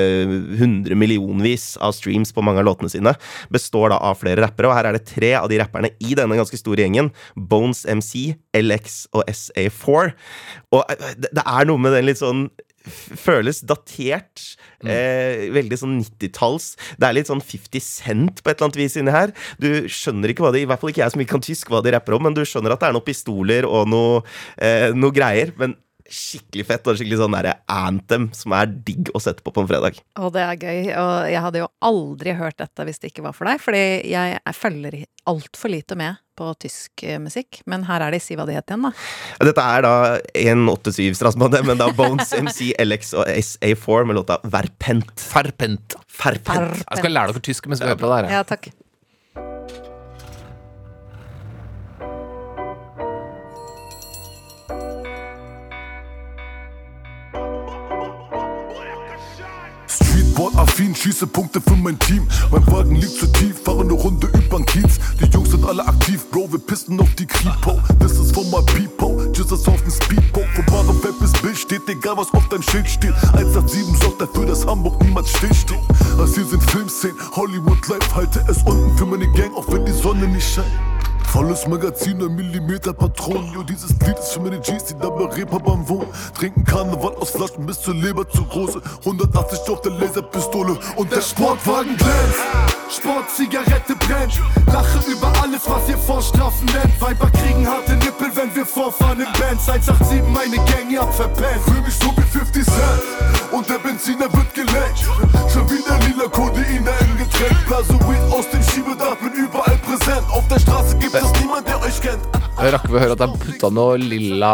[0.59, 3.15] 100 millionvis av streams på mange av låtene sine.
[3.53, 6.39] Består da av flere rappere, og her er det tre av de rapperne i denne
[6.39, 7.13] ganske store gjengen.
[7.37, 10.11] Bones MC, LX og SA4.
[10.75, 12.49] Og eh, det er noe med den litt sånn
[12.81, 14.41] Føles datert.
[14.81, 16.71] Eh, veldig sånn 90-talls.
[16.97, 19.33] Det er litt sånn 50 Cent på et eller annet vis inni her.
[19.61, 21.83] Du skjønner ikke hva de I hvert fall ikke jeg som ikke kan tysk, hva
[21.85, 24.23] de rapper om, men du skjønner at det er noen pistoler og noe,
[24.57, 25.53] eh, noe greier.
[25.61, 25.77] Men
[26.11, 29.69] skikkelig fett og skikkelig sånn der anthem som er digg å sette på på en
[29.69, 30.01] fredag.
[30.19, 30.81] Og det er gøy.
[30.97, 34.57] Og jeg hadde jo aldri hørt dette hvis det ikke var for deg, fordi jeg
[34.57, 37.61] følger altfor lite med på tysk eh, musikk.
[37.69, 38.93] Men her er de, si hva de het igjen, da.
[39.51, 39.93] Dette er da
[40.41, 45.13] 187 Strassmann, men da Bones MC, LX og SA4 med låta Verpent.
[45.31, 45.97] Verpent.
[46.21, 46.85] Verpent.
[46.85, 48.33] Jeg skal lære dere tysk mens vi hører på det her.
[48.39, 48.71] Ja, takk.
[60.41, 62.27] Streetball-affin, schieße Punkte für mein Team.
[62.51, 64.99] Mein Wagen liegt zu tief, fahre eine Runde übern Kiez.
[65.19, 67.79] Die Jungs sind alle aktiv, Bro, wir pissen auf die Kripo.
[67.99, 70.47] Das ist von my people, Jesus auf dem Speedboat.
[70.55, 73.13] Von Barenfeld bis Bild steht, egal was auf deinem Schild steht.
[73.33, 75.79] 187 sorgt dafür, dass Hamburg niemals stillsteht.
[76.17, 79.93] Das hier sind Filmszenen, Hollywood Life, halte es unten für meine Gang, auch wenn die
[79.93, 80.90] Sonne nicht scheint.
[81.31, 83.53] Volles Magazin, 9 Millimeter Patronen.
[83.53, 86.07] Jo, dieses Lied ist für meine Gs, die da bei Reeperbahn wohnen.
[86.37, 88.81] Trinken Karneval aus Flaschen bis zur Leber zu große.
[89.05, 92.41] 180 auf der Laserpistole und der Sportwagen glänzt.
[92.89, 94.41] Sport, Zigarette brennt.
[94.67, 96.99] Lache über alles, was ihr Vorstrafen nennt.
[96.99, 99.69] Weiber kriegen harte Nippel, wenn wir vorfahren in Bands.
[99.69, 101.63] 187, meine Gang, ihr habt verpennt.
[101.63, 103.03] Fühl mich so wie 50 Cent.
[103.53, 104.99] Und der Benziner wird gelenkt.
[105.47, 107.65] Schon wieder lila Codeine im Getränk.
[107.67, 107.97] Blase
[108.31, 110.23] aus dem Schiebedach, bin überall präsent.
[110.29, 112.71] Auf der Straße gibt der.
[112.75, 114.51] Rakk vi høre at de putta noe lilla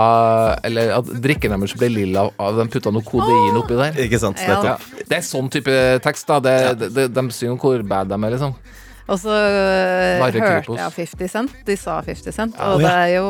[0.67, 3.99] Eller at drikken deres ble lilla av De putta noe kodein oppi der.
[4.05, 4.77] Ikke sant, Ja.
[5.07, 5.71] Det er sånn type
[6.03, 6.39] tekst, da.
[6.43, 8.55] Det, det, de synger hvor bad de er, liksom.
[9.07, 11.53] Og så øh, hørte jeg 50 Cent.
[11.67, 12.55] De sa 50 Cent.
[12.57, 12.71] Ja.
[12.73, 12.87] Og ja.
[12.87, 13.27] det er jo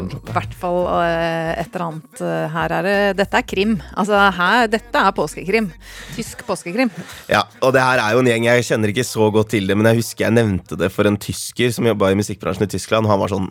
[0.00, 3.74] i hvert fall øh, et eller annet øh, Her er det Dette er krim.
[4.00, 5.70] Altså her Dette er påskekrim.
[6.16, 6.92] Tysk påskekrim.
[7.28, 9.76] Ja, og det her er jo en gjeng Jeg kjenner ikke så godt til det,
[9.76, 13.08] men jeg husker jeg nevnte det for en tysker som jobba i musikkbransjen i Tyskland.
[13.10, 13.50] Han var sånn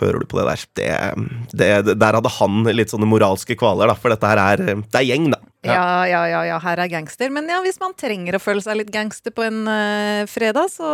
[0.00, 0.64] hører du på det der?
[1.52, 3.96] Det, det, der hadde han litt sånne moralske kvaler, da.
[3.98, 5.40] For dette her er Det er gjeng, da.
[5.68, 7.30] Ja, ja, ja, ja, her er gangster.
[7.34, 10.90] Men ja, hvis man trenger å føle seg litt gangster på en uh, fredag, så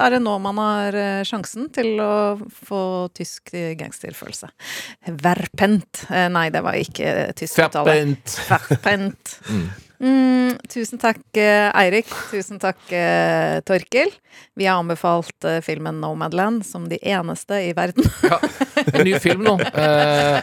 [0.00, 2.12] er det nå man har uh, sjansen til å
[2.68, 2.82] få
[3.16, 4.50] tysk øh, gangsterfølelse.
[5.22, 6.04] Verpent.
[6.08, 7.98] Uh, nei, det var ikke tysk uttale.
[7.98, 8.38] Verpent.
[8.48, 9.36] Verpent.
[9.48, 9.68] Mm,
[10.68, 12.06] tusen takk, eh, Eirik.
[12.30, 14.10] Tusen takk, eh, Torkil.
[14.54, 18.04] Vi har anbefalt eh, filmen Nomadland som de eneste i verden.
[18.22, 18.38] ja,
[18.94, 19.56] En ny film nå.
[19.58, 20.38] Eh,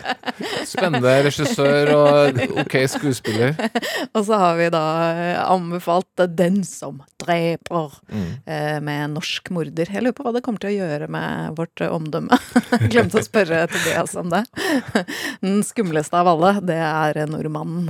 [0.68, 3.56] spennende regissør og ok skuespiller.
[4.16, 4.82] Og så har vi da
[5.48, 8.28] anbefalt Den som dreper, Mm.
[8.48, 9.88] eh, med norsk morder.
[9.92, 12.38] Jeg lurer på hva det kommer til å gjøre med vårt omdømme.
[12.92, 14.44] Glemte å spørre Tobias om det.
[15.42, 17.90] Den skumleste av alle, det er nordmannen.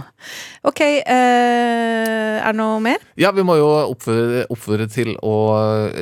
[0.66, 1.55] Ok, eh,
[2.46, 3.04] er det noe mer?
[3.20, 5.34] Ja, vi må jo oppfordre, til å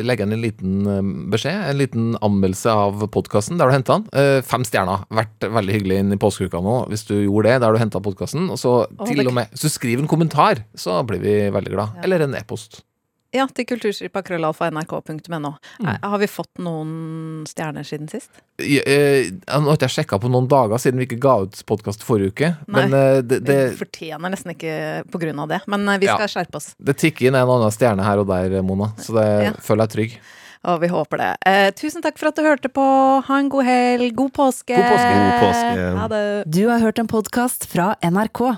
[0.04, 1.02] legge inn en liten eh,
[1.34, 1.60] beskjed.
[1.72, 4.08] En liten anmeldelse av podkasten der du henta den.
[4.20, 5.06] Eh, Fem stjerner.
[5.14, 8.50] Vært veldig hyggelig inn i påskeuka nå hvis du gjorde det der du henta podkasten.
[8.54, 8.76] Og så
[9.06, 12.02] til og med Så skriv en kommentar, så blir vi veldig glad.
[12.04, 12.84] Eller en e-post.
[13.34, 15.54] Ja, til kulturstripa.krøllalfa.nrk.no.
[15.82, 15.88] Mm.
[15.90, 18.30] Eh, Har vi fått noen stjerner siden sist?
[18.62, 21.64] I- eh, Nå har ikke jeg sjekka på noen dager siden vi ikke ga ut
[21.66, 22.52] podkast forrige uke.
[22.68, 24.76] Nei, Men eh, det, det, Vi fortjener nesten ikke
[25.10, 26.16] på grunn av det, men vi vi Ja.
[26.20, 26.76] skal skjerpe oss.
[26.78, 28.94] det tikker inn en og annen stjerne her og der, Mona.
[28.98, 29.52] Så det Ja.
[29.60, 30.20] føler jeg trygg.
[30.66, 31.38] Og vi håper det.
[31.46, 32.84] Eh, tusen takk for at du hørte på.
[33.26, 34.14] Ha en god helg.
[34.16, 34.76] God påske.
[34.76, 35.14] God påske.
[35.18, 35.98] God påske.
[35.98, 36.52] Ha det.
[36.52, 38.58] Du har hørt en podkast fra NRK.